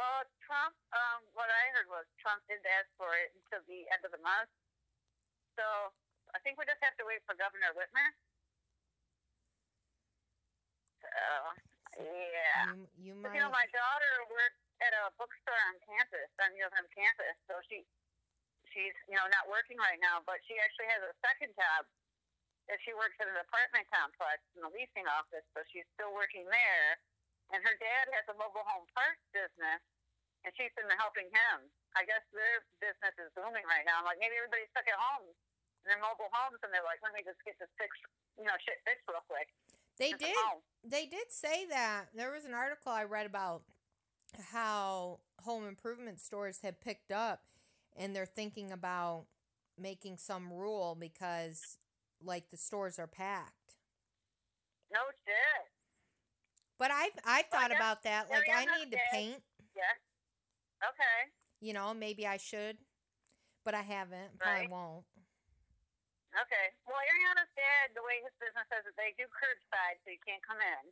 Well, 0.00 0.24
Trump, 0.48 0.72
um, 0.96 1.20
what 1.36 1.52
I 1.52 1.76
heard 1.76 1.84
was 1.92 2.08
Trump 2.16 2.40
did 2.48 2.64
ask 2.64 2.88
for 2.96 3.12
it 3.20 3.36
until 3.36 3.60
the 3.68 3.84
end 3.92 4.00
of 4.00 4.16
the 4.16 4.22
month. 4.24 4.48
So 5.60 5.92
I 6.32 6.40
think 6.40 6.56
we 6.56 6.64
just 6.64 6.80
have 6.80 6.96
to 6.96 7.04
wait 7.04 7.20
for 7.28 7.36
Governor 7.36 7.76
Whitmer. 7.76 8.08
So, 11.04 11.12
yeah. 12.00 12.72
You 12.72 12.88
you 12.96 13.12
might 13.20 13.36
you 13.36 13.44
know, 13.44 13.52
my 13.52 13.68
daughter 13.76 14.24
works 14.32 14.64
at 14.80 14.96
a 15.04 15.12
bookstore 15.20 15.60
on 15.68 15.76
campus, 15.84 16.32
on 16.40 16.56
U 16.56 16.64
of 16.64 16.72
M 16.80 16.88
campus. 16.96 17.36
So 17.44 17.60
she, 17.68 17.84
she's, 18.72 18.96
you 19.04 19.20
know, 19.20 19.28
not 19.28 19.52
working 19.52 19.76
right 19.76 20.00
now, 20.00 20.24
but 20.24 20.40
she 20.48 20.56
actually 20.64 20.88
has 20.96 21.04
a 21.04 21.12
second 21.20 21.52
job. 21.60 21.84
That 22.72 22.78
she 22.86 22.94
works 22.94 23.18
at 23.18 23.26
an 23.26 23.34
apartment 23.34 23.84
complex 23.90 24.38
in 24.54 24.62
the 24.62 24.70
leasing 24.70 25.02
office, 25.18 25.42
so 25.52 25.66
she's 25.74 25.88
still 25.98 26.14
working 26.14 26.46
there. 26.46 27.02
And 27.50 27.60
her 27.66 27.76
dad 27.82 28.06
has 28.14 28.26
a 28.30 28.36
mobile 28.38 28.62
home 28.62 28.86
park 28.94 29.18
business, 29.34 29.82
and 30.46 30.50
she's 30.54 30.70
been 30.78 30.86
helping 30.98 31.26
him. 31.30 31.66
I 31.98 32.06
guess 32.06 32.22
their 32.30 32.62
business 32.78 33.14
is 33.18 33.30
booming 33.34 33.66
right 33.66 33.82
now. 33.82 33.98
I'm 33.98 34.06
like, 34.06 34.22
maybe 34.22 34.38
everybody's 34.38 34.70
stuck 34.70 34.86
at 34.86 34.94
home 34.94 35.26
in 35.82 35.86
their 35.90 35.98
mobile 35.98 36.30
homes, 36.30 36.62
and 36.62 36.70
they're 36.70 36.86
like, 36.86 37.02
let 37.02 37.10
me 37.10 37.26
just 37.26 37.42
get 37.42 37.58
this 37.58 37.70
fixed, 37.74 37.98
you 38.38 38.46
know, 38.46 38.54
shit 38.62 38.78
fixed 38.86 39.02
real 39.10 39.24
quick. 39.26 39.50
they 39.98 40.14
Just 40.14 40.22
did 40.22 40.38
they 40.86 41.04
did 41.06 41.28
say 41.28 41.66
that 41.68 42.14
there 42.14 42.30
was 42.30 42.46
an 42.46 42.54
article 42.54 42.92
I 42.92 43.04
read 43.04 43.26
about 43.26 43.62
how 44.52 45.20
home 45.42 45.66
improvement 45.66 46.20
stores 46.20 46.60
have 46.62 46.80
picked 46.80 47.10
up 47.10 47.42
and 47.96 48.14
they're 48.14 48.26
thinking 48.26 48.70
about 48.72 49.26
making 49.78 50.16
some 50.16 50.52
rule 50.52 50.96
because 50.98 51.76
like 52.22 52.50
the 52.50 52.56
stores 52.56 52.98
are 52.98 53.06
packed. 53.06 53.76
No 54.92 55.00
shit. 55.24 55.69
But 56.80 56.88
I've 56.88 57.12
I've 57.28 57.44
I 57.44 57.52
thought 57.52 57.72
about 57.76 58.00
that. 58.08 58.32
Like 58.32 58.48
I 58.48 58.64
need 58.80 58.88
to 58.88 59.00
paint, 59.12 59.44
Yeah. 59.76 59.92
Okay. 60.80 61.18
you 61.60 61.76
know, 61.76 61.92
maybe 61.92 62.24
I 62.24 62.40
should. 62.40 62.80
But 63.68 63.76
I 63.76 63.84
haven't. 63.84 64.40
Probably 64.40 64.72
won't. 64.72 65.04
Okay. 66.32 66.66
Well, 66.88 66.96
Ariana's 66.96 67.52
dad, 67.52 67.92
the 67.92 68.00
way 68.00 68.24
his 68.24 68.32
business 68.40 68.64
says 68.72 68.88
it, 68.88 68.96
they 68.96 69.12
do 69.20 69.28
curbside, 69.28 70.00
so 70.00 70.08
you 70.08 70.22
can't 70.24 70.40
come 70.40 70.56
in, 70.56 70.88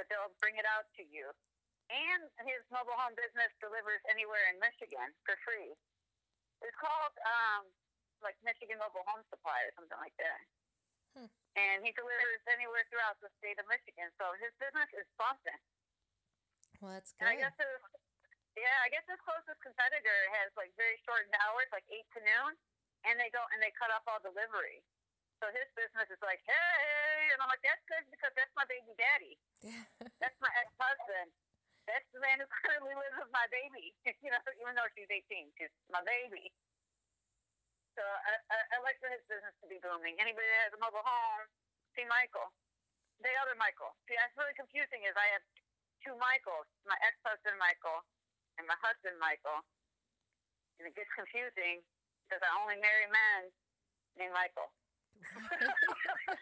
but 0.00 0.08
they'll 0.08 0.32
bring 0.40 0.56
it 0.56 0.64
out 0.64 0.88
to 0.96 1.04
you. 1.04 1.28
And 1.92 2.32
his 2.48 2.64
mobile 2.72 2.96
home 2.96 3.12
business 3.12 3.52
delivers 3.60 4.00
anywhere 4.08 4.48
in 4.48 4.56
Michigan 4.64 5.12
for 5.28 5.36
free. 5.44 5.76
It's 6.64 6.78
called 6.80 7.12
um, 7.28 7.68
like 8.24 8.40
Michigan 8.40 8.80
Mobile 8.80 9.04
Home 9.12 9.20
Supply 9.28 9.60
or 9.68 9.76
something 9.76 10.00
like 10.00 10.16
that. 10.16 10.40
Hmm. 11.12 11.28
And 11.52 11.84
he 11.84 11.92
delivers 11.92 12.40
anywhere 12.48 12.84
throughout 12.88 13.20
the 13.20 13.28
state 13.36 13.60
of 13.60 13.68
Michigan. 13.68 14.08
So 14.16 14.24
his 14.40 14.52
business 14.56 14.88
is 14.96 15.04
bumping. 15.20 15.60
Well, 16.80 16.96
that's 16.96 17.12
And 17.20 17.28
I 17.28 17.36
good. 17.36 17.44
guess 17.52 17.56
his, 17.60 17.72
yeah, 18.56 18.78
I 18.84 18.88
guess 18.88 19.04
his 19.04 19.20
closest 19.20 19.60
competitor 19.60 20.18
has 20.40 20.48
like 20.56 20.72
very 20.80 20.96
shortened 21.04 21.36
hours, 21.44 21.68
like 21.70 21.84
eight 21.92 22.08
to 22.16 22.20
noon, 22.24 22.56
and 23.04 23.20
they 23.20 23.28
don't 23.30 23.48
and 23.52 23.60
they 23.60 23.72
cut 23.76 23.92
off 23.92 24.04
all 24.08 24.20
delivery. 24.24 24.80
So 25.42 25.50
his 25.50 25.66
business 25.74 26.06
is 26.08 26.22
like, 26.22 26.38
hey, 26.46 27.34
and 27.34 27.38
I'm 27.42 27.50
like, 27.50 27.62
that's 27.66 27.82
good 27.90 28.06
because 28.14 28.30
that's 28.38 28.52
my 28.54 28.62
baby 28.70 28.94
daddy. 28.94 29.34
That's 30.22 30.38
my 30.38 30.50
ex-husband. 30.62 31.34
That's 31.90 32.06
the 32.14 32.22
man 32.22 32.38
who 32.38 32.46
currently 32.62 32.94
lives 32.94 33.18
with 33.18 33.30
my 33.34 33.46
baby. 33.50 33.90
you 34.22 34.30
know, 34.30 34.38
even 34.58 34.74
though 34.78 34.86
she's 34.94 35.10
18, 35.10 35.50
she's 35.58 35.70
my 35.90 35.98
baby. 36.06 36.50
So 37.92 38.00
I, 38.00 38.32
I, 38.48 38.58
I 38.72 38.76
like 38.80 38.96
for 39.04 39.12
his 39.12 39.20
business 39.28 39.52
to 39.60 39.66
be 39.68 39.76
booming. 39.84 40.16
Anybody 40.16 40.48
that 40.48 40.72
has 40.72 40.74
a 40.76 40.80
mobile 40.80 41.04
home, 41.04 41.44
see 41.92 42.08
Michael. 42.08 42.48
The 43.20 43.32
other 43.44 43.54
Michael. 43.60 43.92
See, 44.08 44.16
that's 44.16 44.34
really 44.34 44.56
confusing. 44.56 45.04
Is 45.04 45.14
I 45.14 45.28
have 45.36 45.44
two 46.00 46.16
Michaels, 46.18 46.66
my 46.88 46.96
ex-husband 47.04 47.54
Michael 47.60 48.02
and 48.58 48.66
my 48.66 48.76
husband 48.80 49.14
Michael, 49.20 49.60
and 50.80 50.88
it 50.88 50.96
gets 50.96 51.12
confusing 51.14 51.84
because 52.26 52.42
I 52.42 52.50
only 52.58 52.80
marry 52.80 53.06
men 53.12 53.52
named 54.16 54.34
Michael. 54.34 54.72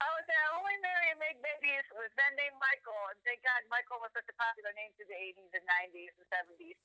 I 0.00 0.08
would 0.16 0.26
say 0.26 0.36
I 0.36 0.48
only 0.56 0.76
marry 0.82 1.12
and 1.12 1.20
make 1.20 1.38
babies 1.40 1.86
with 1.94 2.12
men 2.16 2.32
named 2.36 2.58
Michael, 2.60 2.98
and 3.12 3.20
thank 3.24 3.44
God 3.44 3.60
Michael 3.70 4.00
was 4.02 4.12
such 4.16 4.28
a 4.28 4.36
popular 4.36 4.72
name 4.76 4.92
through 4.96 5.08
the 5.12 5.16
80s 5.16 5.52
and 5.54 5.64
90s 5.92 6.12
and 6.16 6.26
70s. 6.28 6.76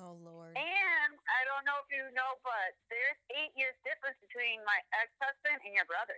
Oh 0.00 0.16
Lord. 0.22 0.54
And 0.56 1.12
I 1.28 1.40
don't 1.46 1.64
know 1.66 1.78
if 1.82 1.88
you 1.92 2.04
know, 2.14 2.38
but 2.42 2.74
there's 2.90 3.18
eight 3.38 3.52
years 3.54 3.74
difference 3.86 4.18
between 4.24 4.62
my 4.66 4.78
ex-husband 4.96 5.60
and 5.62 5.72
your 5.74 5.86
brother. 5.86 6.16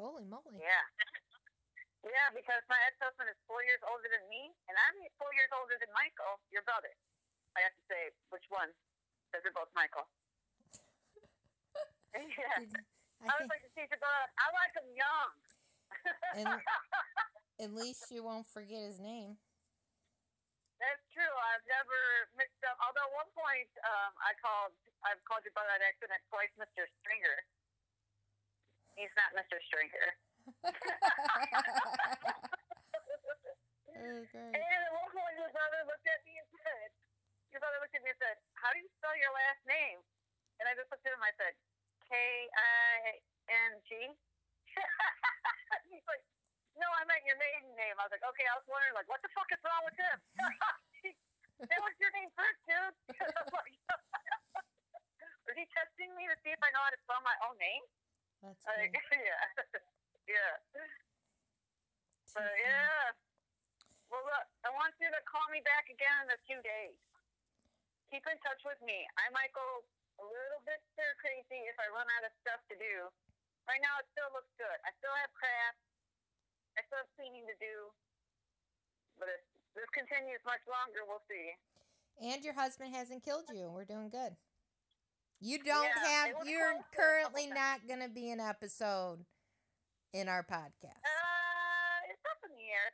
Holy 0.00 0.24
moly. 0.24 0.56
Yeah. 0.56 0.86
Yeah, 2.00 2.32
because 2.32 2.64
my 2.72 2.80
ex-husband 2.88 3.28
is 3.28 3.36
four 3.44 3.60
years 3.60 3.84
older 3.84 4.08
than 4.08 4.24
me, 4.32 4.48
and 4.72 4.74
I'm 4.88 4.96
four 5.20 5.28
years 5.36 5.52
older 5.52 5.76
than 5.76 5.92
Michael, 5.92 6.40
your 6.48 6.64
brother. 6.64 6.88
I 7.52 7.60
have 7.68 7.76
to 7.76 7.84
say 7.84 8.08
which 8.32 8.48
one, 8.48 8.72
because 9.28 9.44
they're 9.44 9.52
both 9.52 9.68
Michael. 9.76 10.08
yeah. 12.16 12.64
I 13.20 13.28
I 13.28 13.32
was 13.36 13.52
like 13.52 13.60
the 13.60 13.72
teacher 13.76 14.00
going, 14.00 14.28
I 14.40 14.46
like 14.56 14.72
him 14.80 14.88
young. 14.96 15.30
And- 16.40 16.64
at 17.60 17.70
least 17.76 18.08
you 18.08 18.24
won't 18.24 18.48
forget 18.48 18.80
his 18.80 18.96
name. 18.96 19.36
That's 20.80 21.04
true. 21.12 21.34
I've 21.52 21.66
never 21.68 22.00
mixed 22.40 22.64
up. 22.64 22.80
Although 22.80 23.04
at 23.04 23.12
one 23.12 23.28
point, 23.36 23.68
um, 23.84 24.16
I 24.24 24.32
called, 24.40 24.72
I've 25.04 25.20
called 25.28 25.44
your 25.44 25.52
brother 25.52 25.76
on 25.76 25.84
accident 25.84 26.24
twice, 26.32 26.48
Mr. 26.56 26.88
Stringer. 27.04 27.36
He's 28.96 29.12
not 29.12 29.36
Mr. 29.36 29.60
Stringer. 29.68 30.08
oh. 34.00 34.24
And 34.32 34.56
at 34.56 34.92
one 34.96 35.10
point, 35.12 35.36
your 35.36 35.52
brother 35.52 35.84
looked 35.84 36.08
at 36.08 36.24
me 36.24 36.40
and 36.40 36.48
said, 36.64 36.88
"Your 37.52 37.60
brother 37.60 37.76
looked 37.84 37.92
at 37.92 38.00
me 38.00 38.08
and 38.16 38.20
said, 38.20 38.40
how 38.56 38.72
do 38.72 38.80
you 38.80 38.88
spell 38.96 39.12
your 39.20 39.30
last 39.36 39.60
name?" 39.68 40.00
And 40.58 40.64
I 40.64 40.72
just 40.72 40.88
looked 40.88 41.04
at 41.04 41.12
him. 41.12 41.20
I 41.20 41.36
said, 41.36 41.52
"K 42.08 42.16
I 42.56 43.20
N 43.68 43.84
G." 43.84 44.16
He's 45.92 46.06
like, 46.08 46.24
"No, 46.78 46.86
I 46.86 47.02
meant 47.08 47.24
your 47.26 47.36
maiden 47.40 47.74
name." 47.74 47.96
I 47.98 48.04
was 48.06 48.12
like, 48.14 48.22
"Okay." 48.34 48.46
I 48.46 48.54
was 48.58 48.66
wondering, 48.70 48.94
like, 48.94 49.08
what 49.10 49.22
the 49.22 49.30
fuck 49.34 49.50
is 49.50 49.58
wrong 49.64 49.82
with 49.86 49.96
him? 49.98 50.16
that 51.70 51.80
was 51.82 51.94
your 51.98 52.12
name 52.14 52.30
first, 52.36 52.60
dude. 52.68 52.94
Is 55.50 55.56
he 55.58 55.66
testing 55.74 56.14
me 56.14 56.30
to 56.30 56.36
see 56.46 56.54
if 56.54 56.62
I 56.62 56.70
know 56.70 56.78
how 56.78 56.94
to 56.94 57.00
spell 57.02 57.18
my 57.26 57.34
own 57.50 57.58
name? 57.58 57.82
That's 58.40 58.62
Like, 58.70 58.94
good. 58.94 59.18
yeah, 59.18 59.50
yeah. 60.30 60.54
Too 60.70 60.86
But 62.38 62.46
funny. 62.46 62.62
yeah. 62.62 63.10
Well, 64.14 64.22
look, 64.22 64.46
I 64.62 64.70
want 64.78 64.94
you 65.02 65.10
to 65.10 65.20
call 65.26 65.42
me 65.50 65.58
back 65.66 65.90
again 65.90 66.30
in 66.30 66.30
a 66.34 66.40
few 66.46 66.62
days. 66.62 66.94
Keep 68.14 68.26
in 68.30 68.38
touch 68.46 68.62
with 68.62 68.78
me. 68.82 69.06
I 69.18 69.26
might 69.34 69.50
go 69.54 69.82
a 70.22 70.24
little 70.26 70.62
bit 70.66 70.78
stir 70.94 71.10
crazy 71.18 71.66
if 71.66 71.74
I 71.82 71.86
run 71.94 72.06
out 72.18 72.26
of 72.26 72.32
stuff 72.46 72.62
to 72.70 72.76
do. 72.78 73.10
Right 73.66 73.82
now, 73.82 73.98
it 73.98 74.06
still 74.14 74.30
looks 74.34 74.50
good. 74.54 74.78
I 74.86 74.90
still 75.02 75.14
have 75.18 75.30
crafts. 75.34 75.82
I 76.80 76.88
still 76.88 77.04
have 77.04 77.12
cleaning 77.20 77.44
to 77.44 77.56
do. 77.60 77.92
But 79.20 79.28
if 79.36 79.44
this 79.76 79.84
continues 79.92 80.40
much 80.48 80.64
longer, 80.64 81.04
we'll 81.04 81.20
see. 81.28 81.52
And 82.24 82.40
your 82.40 82.56
husband 82.56 82.96
hasn't 82.96 83.20
killed 83.20 83.52
you. 83.52 83.68
We're 83.68 83.84
doing 83.84 84.08
good. 84.08 84.40
You 85.44 85.60
don't 85.60 85.92
Yeah, 85.92 86.08
have. 86.08 86.48
You're 86.48 86.80
close 86.80 86.88
to 86.88 86.88
a 86.88 86.96
currently 86.96 87.46
not 87.52 87.84
going 87.84 88.00
to 88.00 88.08
be 88.08 88.32
an 88.32 88.40
episode 88.40 89.28
in 90.16 90.24
our 90.32 90.40
podcast. 90.40 91.04
Uh, 91.04 91.96
it's 92.08 92.24
up 92.24 92.40
in 92.48 92.52
the 92.56 92.64
air. 92.72 92.88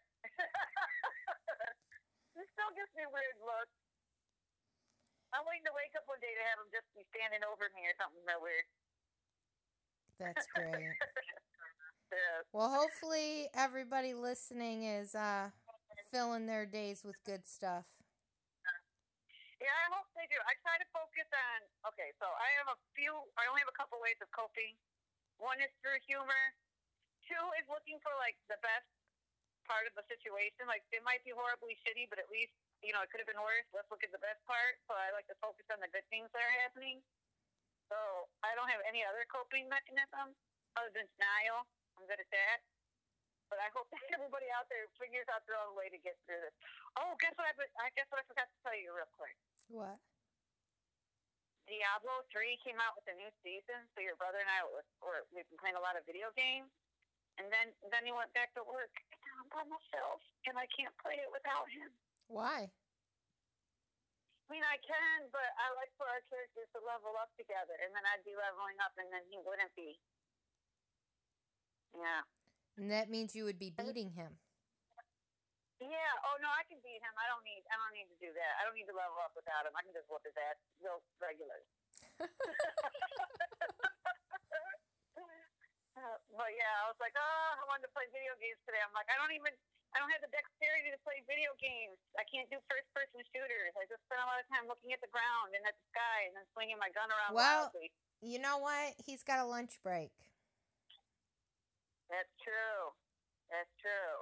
this 2.35 2.47
still 2.59 2.75
gives 2.75 2.91
me 2.99 3.07
weird 3.07 3.39
looks. 3.39 3.71
I'm 5.31 5.47
waiting 5.47 5.67
to 5.71 5.75
wake 5.79 5.95
up 5.95 6.07
one 6.11 6.19
day 6.19 6.35
to 6.35 6.43
have 6.51 6.59
him 6.59 6.71
just 6.75 6.91
be 6.95 7.07
standing 7.15 7.47
over 7.47 7.71
me 7.79 7.87
or 7.87 7.95
something 8.03 8.23
real 8.27 8.43
weird. 8.43 8.67
That's 10.19 10.47
great. 10.59 10.75
Well, 12.57 12.73
hopefully 12.73 13.53
everybody 13.53 14.17
listening 14.17 14.89
is 14.89 15.13
uh, 15.13 15.53
filling 16.09 16.49
their 16.49 16.65
days 16.65 17.05
with 17.05 17.21
good 17.29 17.45
stuff. 17.45 17.85
Yeah, 19.61 19.77
I 19.77 19.93
hope 19.93 20.09
they 20.17 20.25
do. 20.33 20.41
I 20.41 20.57
try 20.65 20.81
to 20.81 20.89
focus 20.89 21.29
on. 21.37 21.93
Okay, 21.93 22.17
so 22.17 22.25
I 22.25 22.49
have 22.57 22.73
a 22.73 22.81
few. 22.97 23.13
I 23.37 23.45
only 23.53 23.61
have 23.61 23.69
a 23.69 23.77
couple 23.77 24.01
ways 24.01 24.17
of 24.25 24.33
coping. 24.33 24.73
One 25.37 25.61
is 25.61 25.69
through 25.85 26.01
humor. 26.09 26.57
Two 27.29 27.45
is 27.61 27.69
looking 27.69 28.01
for 28.01 28.17
like 28.17 28.41
the 28.49 28.57
best 28.65 28.89
part 29.69 29.85
of 29.85 29.93
the 29.93 30.09
situation. 30.09 30.65
Like 30.65 30.81
it 30.97 31.05
might 31.05 31.21
be 31.29 31.37
horribly 31.37 31.77
shitty, 31.85 32.09
but 32.09 32.17
at 32.17 32.33
least 32.33 32.57
you 32.81 32.97
know 32.97 33.05
it 33.05 33.13
could 33.13 33.21
have 33.21 33.29
been 33.29 33.45
worse. 33.45 33.69
Let's 33.77 33.93
look 33.93 34.01
at 34.01 34.17
the 34.17 34.25
best 34.25 34.41
part. 34.49 34.81
So 34.89 34.97
I 34.97 35.13
like 35.13 35.29
to 35.29 35.37
focus 35.45 35.69
on 35.69 35.85
the 35.85 35.93
good 35.93 36.09
things 36.09 36.33
that 36.33 36.41
are 36.41 36.57
happening. 36.65 37.05
So 37.93 38.01
I 38.41 38.57
don't 38.57 38.73
have 38.73 38.81
any 38.89 39.05
other 39.05 39.29
coping 39.29 39.69
mechanism 39.69 40.33
other 40.73 40.89
than 40.97 41.05
denial. 41.21 41.69
I'm 41.97 42.05
good 42.05 42.21
at 42.21 42.31
that. 42.31 42.61
But 43.49 43.63
I 43.63 43.71
hope 43.73 43.89
that 43.95 44.03
everybody 44.17 44.51
out 44.53 44.69
there 44.69 44.87
figures 45.01 45.27
out 45.33 45.47
their 45.49 45.59
own 45.59 45.75
way 45.79 45.89
to 45.91 45.99
get 46.01 46.19
through 46.27 46.43
this. 46.43 46.57
Oh, 46.99 47.15
guess 47.23 47.35
what? 47.39 47.49
I, 47.49 47.55
I 47.81 47.89
guess 47.95 48.09
what 48.13 48.21
I 48.21 48.25
forgot 48.29 48.47
to 48.47 48.59
tell 48.63 48.77
you 48.77 48.93
real 48.93 49.11
quick. 49.15 49.37
What? 49.71 49.99
Diablo 51.67 52.23
3 52.31 52.63
came 52.63 52.79
out 52.79 52.95
with 52.95 53.11
a 53.11 53.17
new 53.19 53.31
season, 53.43 53.83
so 53.91 53.99
your 53.99 54.15
brother 54.15 54.39
and 54.39 54.47
I 54.47 54.63
were, 54.71 54.87
were 55.03 55.23
we've 55.35 55.47
been 55.51 55.59
playing 55.59 55.75
a 55.75 55.83
lot 55.83 55.99
of 55.99 56.07
video 56.07 56.31
games, 56.39 56.71
and 57.43 57.51
then 57.51 57.75
then 57.91 58.07
he 58.07 58.15
went 58.15 58.31
back 58.39 58.55
to 58.55 58.63
work, 58.63 58.95
and 59.11 59.19
now 59.27 59.35
I'm 59.43 59.51
by 59.51 59.65
myself, 59.67 60.23
and 60.47 60.55
I 60.55 60.71
can't 60.71 60.95
play 61.03 61.19
it 61.19 61.27
without 61.35 61.67
him. 61.67 61.91
Why? 62.31 62.71
I 62.71 64.49
mean, 64.55 64.63
I 64.63 64.79
can, 64.79 65.27
but 65.35 65.51
I 65.59 65.75
like 65.75 65.91
for 65.99 66.07
our 66.07 66.23
characters 66.31 66.71
to 66.71 66.79
level 66.87 67.19
up 67.19 67.35
together, 67.35 67.75
and 67.83 67.91
then 67.91 68.07
I'd 68.15 68.23
be 68.23 68.39
leveling 68.39 68.79
up, 68.79 68.95
and 68.95 69.11
then 69.11 69.27
he 69.27 69.43
wouldn't 69.43 69.75
be. 69.75 69.99
Yeah. 71.97 72.23
And 72.77 72.93
that 72.93 73.09
means 73.09 73.33
you 73.35 73.49
would 73.49 73.59
be 73.59 73.73
beating 73.73 74.13
him. 74.13 74.37
Yeah. 75.81 76.13
Oh 76.25 76.37
no, 76.41 76.49
I 76.53 76.65
can 76.69 76.81
beat 76.85 77.01
him. 77.01 77.15
I 77.17 77.27
don't 77.29 77.45
need. 77.45 77.65
I 77.69 77.77
don't 77.77 77.93
need 77.97 78.09
to 78.13 78.19
do 78.21 78.33
that. 78.33 78.53
I 78.61 78.65
don't 78.69 78.77
need 78.77 78.89
to 78.89 78.97
level 78.97 79.17
up 79.25 79.33
without 79.37 79.65
him. 79.65 79.73
I 79.77 79.83
can 79.85 79.93
just 79.97 80.09
whoop 80.09 80.25
his 80.25 80.37
ass 80.37 80.57
real 80.81 81.01
regular. 81.21 81.61
But 86.37 86.53
yeah, 86.53 86.85
I 86.85 86.93
was 86.93 87.01
like, 87.01 87.17
oh, 87.17 87.49
I 87.57 87.65
wanted 87.65 87.89
to 87.89 87.93
play 87.97 88.05
video 88.13 88.37
games 88.37 88.61
today. 88.69 88.79
I'm 88.85 88.93
like, 88.93 89.09
I 89.09 89.17
don't 89.17 89.33
even. 89.33 89.57
I 89.97 90.03
don't 90.05 90.13
have 90.13 90.21
the 90.21 90.29
dexterity 90.29 90.93
to 90.93 91.01
play 91.01 91.25
video 91.25 91.57
games. 91.57 91.97
I 92.21 92.27
can't 92.29 92.45
do 92.53 92.61
first-person 92.69 93.17
shooters. 93.33 93.73
I 93.81 93.89
just 93.89 94.05
spend 94.05 94.21
a 94.21 94.29
lot 94.29 94.37
of 94.37 94.45
time 94.53 94.69
looking 94.69 94.93
at 94.93 95.01
the 95.01 95.09
ground 95.09 95.57
and 95.57 95.65
at 95.65 95.73
the 95.73 95.87
sky 95.89 96.29
and 96.29 96.37
then 96.37 96.45
swinging 96.53 96.77
my 96.77 96.93
gun 96.93 97.09
around 97.09 97.33
Well- 97.33 97.73
wildly. 97.73 97.89
You 98.21 98.37
know 98.37 98.61
what? 98.61 98.93
He's 99.01 99.25
got 99.25 99.41
a 99.41 99.49
lunch 99.49 99.81
break. 99.81 100.13
That's 102.11 102.31
true. 102.43 102.95
That's 103.51 103.71
true. 103.83 104.15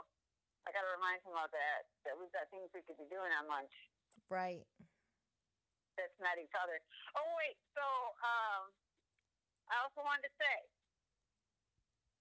I 0.64 0.72
got 0.72 0.84
to 0.84 0.92
remind 0.96 1.20
him 1.24 1.36
of 1.36 1.52
that. 1.52 1.80
That 2.08 2.16
we've 2.16 2.32
got 2.32 2.48
things 2.48 2.72
we 2.72 2.80
could 2.84 2.96
be 2.96 3.08
doing 3.12 3.32
on 3.36 3.48
lunch. 3.48 3.72
Right. 4.32 4.64
That's 6.00 6.16
not 6.18 6.40
each 6.40 6.54
other. 6.58 6.80
Oh 7.14 7.28
wait. 7.38 7.56
So 7.76 7.84
um, 8.24 8.72
I 9.70 9.78
also 9.84 10.02
wanted 10.02 10.26
to 10.26 10.34
say, 10.40 10.56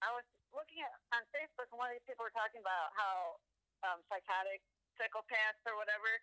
I 0.04 0.12
was 0.14 0.26
looking 0.52 0.84
at 0.84 0.92
on 1.16 1.24
Facebook, 1.34 1.66
and 1.72 1.80
one 1.80 1.90
of 1.90 1.96
these 1.98 2.06
people 2.06 2.22
were 2.22 2.36
talking 2.36 2.60
about 2.62 2.94
how 2.94 3.40
um, 3.82 3.98
psychotic 4.06 4.62
psychopaths 4.94 5.58
or 5.66 5.74
whatever 5.74 6.22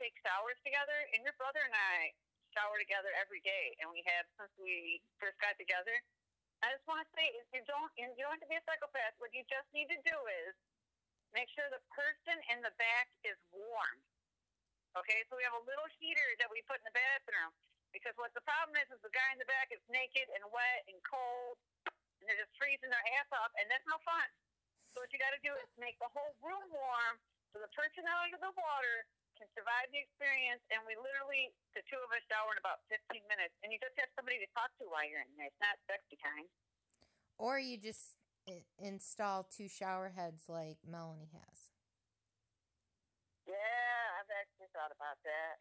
take 0.00 0.16
showers 0.26 0.58
together, 0.66 0.98
and 1.14 1.22
your 1.22 1.36
brother 1.38 1.62
and 1.62 1.76
I 1.76 2.10
shower 2.50 2.74
together 2.82 3.14
every 3.14 3.38
day, 3.46 3.78
and 3.78 3.90
we 3.90 4.02
have 4.10 4.26
since 4.34 4.50
we 4.58 4.98
first 5.22 5.38
got 5.38 5.54
together. 5.60 5.94
I 6.64 6.72
just 6.72 6.88
want 6.88 7.04
to 7.04 7.08
say, 7.12 7.28
if 7.36 7.44
you 7.52 7.60
don't, 7.68 7.92
you 8.00 8.08
don't 8.24 8.32
have 8.32 8.40
to 8.40 8.48
be 8.48 8.56
a 8.56 8.64
psychopath. 8.64 9.12
What 9.20 9.36
you 9.36 9.44
just 9.52 9.68
need 9.76 9.92
to 9.92 10.00
do 10.00 10.16
is 10.48 10.56
make 11.36 11.52
sure 11.52 11.68
the 11.68 11.84
person 11.92 12.40
in 12.48 12.64
the 12.64 12.72
back 12.80 13.12
is 13.20 13.36
warm. 13.52 14.00
Okay, 14.96 15.20
so 15.28 15.36
we 15.36 15.44
have 15.44 15.52
a 15.52 15.64
little 15.68 15.84
heater 16.00 16.30
that 16.40 16.48
we 16.48 16.64
put 16.64 16.80
in 16.80 16.86
the 16.88 16.96
bathroom 16.96 17.52
because 17.92 18.16
what 18.16 18.32
the 18.32 18.40
problem 18.48 18.80
is 18.80 18.88
is 18.88 19.02
the 19.04 19.12
guy 19.12 19.28
in 19.36 19.42
the 19.42 19.50
back 19.50 19.68
is 19.76 19.82
naked 19.92 20.24
and 20.32 20.42
wet 20.54 20.88
and 20.88 20.96
cold 21.04 21.60
and 22.22 22.24
they're 22.24 22.40
just 22.40 22.54
freezing 22.56 22.88
their 22.88 23.06
ass 23.20 23.28
off 23.36 23.52
and 23.60 23.68
that's 23.68 23.84
no 23.84 24.00
fun. 24.06 24.28
So 24.94 25.04
what 25.04 25.10
you 25.12 25.20
got 25.20 25.36
to 25.36 25.42
do 25.44 25.52
is 25.60 25.68
make 25.76 25.98
the 26.00 26.08
whole 26.14 26.32
room 26.40 26.64
warm 26.72 27.18
so 27.52 27.60
the 27.60 27.70
person 27.76 28.06
out 28.08 28.30
of 28.32 28.40
the 28.40 28.54
water 28.54 28.96
can 29.34 29.50
survive 29.54 29.90
the 29.90 30.00
experience. 30.00 30.62
And 30.70 30.82
we 30.86 30.94
literally, 30.98 31.50
the 31.74 31.82
two 31.86 31.98
of 31.98 32.10
us 32.10 32.22
shower 32.26 32.54
in 32.54 32.58
about 32.58 32.82
15 32.90 33.20
minutes, 33.26 33.54
and 33.62 33.70
you 33.70 33.78
just 33.78 33.94
have 33.98 34.10
somebody 34.14 34.38
to 34.42 34.48
talk 34.54 34.70
to 34.80 34.88
while 34.88 35.04
you're 35.06 35.22
in 35.22 35.30
there. 35.38 35.50
It's 35.50 35.62
not 35.62 35.78
sexy 35.86 36.18
time. 36.18 36.46
Or 37.38 37.58
you 37.58 37.76
just 37.76 38.18
install 38.78 39.48
two 39.48 39.66
shower 39.66 40.12
heads 40.12 40.46
like 40.46 40.78
Melanie 40.84 41.32
has. 41.32 41.74
Yeah, 43.44 44.20
I've 44.20 44.32
actually 44.32 44.70
thought 44.72 44.92
about 44.94 45.20
that. 45.24 45.60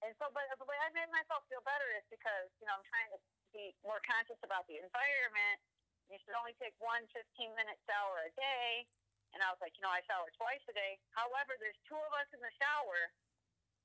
And 0.00 0.16
so, 0.16 0.32
but 0.32 0.48
the 0.56 0.64
way 0.64 0.78
I 0.80 0.88
made 0.96 1.12
myself 1.12 1.44
feel 1.52 1.60
better 1.60 1.84
is 1.92 2.04
because, 2.08 2.48
you 2.56 2.64
know, 2.64 2.72
I'm 2.72 2.86
trying 2.88 3.12
to 3.12 3.20
be 3.52 3.76
more 3.84 4.00
conscious 4.08 4.40
about 4.40 4.64
the 4.64 4.80
environment. 4.80 5.60
You 6.08 6.16
should 6.24 6.32
only 6.40 6.56
take 6.56 6.72
one 6.80 7.04
15 7.12 7.52
minute 7.52 7.76
shower 7.84 8.24
a 8.24 8.32
day. 8.32 8.88
And 9.32 9.38
I 9.46 9.48
was 9.54 9.60
like, 9.62 9.74
you 9.78 9.82
know, 9.86 9.92
I 9.92 10.02
shower 10.06 10.26
twice 10.34 10.62
a 10.66 10.74
day. 10.74 10.98
However, 11.14 11.54
there's 11.62 11.78
two 11.86 11.98
of 11.98 12.12
us 12.18 12.26
in 12.34 12.42
the 12.42 12.50
shower 12.58 13.14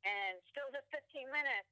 and 0.05 0.41
still 0.49 0.69
just 0.73 0.89
15 0.89 1.29
minutes. 1.29 1.69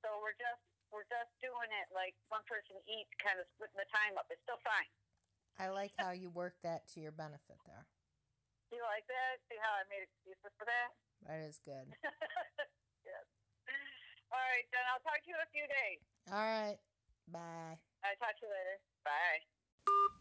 So 0.00 0.08
we're 0.24 0.36
just, 0.40 0.64
we're 0.88 1.06
just 1.08 1.30
doing 1.44 1.70
it 1.72 1.86
like 1.92 2.16
one 2.32 2.42
person 2.48 2.80
each, 2.88 3.08
kind 3.20 3.36
of 3.36 3.44
splitting 3.56 3.76
the 3.76 3.88
time 3.92 4.16
up. 4.16 4.28
It's 4.32 4.42
still 4.44 4.60
fine. 4.64 4.88
I 5.60 5.68
like 5.68 5.92
how 6.00 6.16
you 6.16 6.32
work 6.32 6.56
that 6.64 6.88
to 6.96 7.04
your 7.04 7.12
benefit 7.12 7.60
there. 7.68 7.84
You 8.72 8.80
like 8.88 9.04
that? 9.12 9.36
See 9.52 9.60
how 9.60 9.68
I 9.76 9.84
made 9.92 10.08
excuses 10.08 10.52
for 10.56 10.64
that? 10.64 10.90
That 11.22 11.38
is 11.46 11.62
good. 11.62 11.86
yes. 13.06 13.24
All 14.34 14.42
right, 14.42 14.66
then 14.74 14.82
I'll 14.90 14.98
talk 15.06 15.22
to 15.22 15.28
you 15.30 15.38
in 15.38 15.42
a 15.46 15.52
few 15.54 15.62
days. 15.70 16.02
All 16.26 16.42
right. 16.42 16.82
Bye. 17.30 17.78
I'll 18.02 18.18
talk 18.18 18.34
to 18.40 18.42
you 18.42 18.50
later. 18.50 18.82
Bye. 19.06 20.18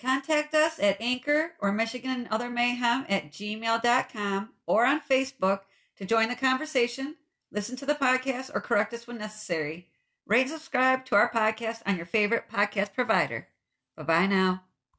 Contact 0.00 0.54
us 0.54 0.78
at 0.78 1.00
Anchor 1.00 1.52
or 1.60 1.72
Michigan 1.72 2.28
Other 2.30 2.48
Mayhem 2.48 3.04
at 3.08 3.32
gmail.com 3.32 4.50
or 4.66 4.86
on 4.86 5.00
Facebook 5.00 5.60
to 5.96 6.04
join 6.04 6.28
the 6.28 6.36
conversation, 6.36 7.16
listen 7.50 7.76
to 7.76 7.86
the 7.86 7.94
podcast, 7.94 8.50
or 8.54 8.60
correct 8.60 8.94
us 8.94 9.06
when 9.06 9.18
necessary. 9.18 9.88
Rate 10.24 10.42
and 10.42 10.50
subscribe 10.50 11.04
to 11.06 11.16
our 11.16 11.30
podcast 11.30 11.82
on 11.84 11.96
your 11.96 12.06
favorite 12.06 12.44
podcast 12.52 12.94
provider. 12.94 13.48
Bye 13.96 14.02
bye 14.04 14.26
now. 14.26 14.67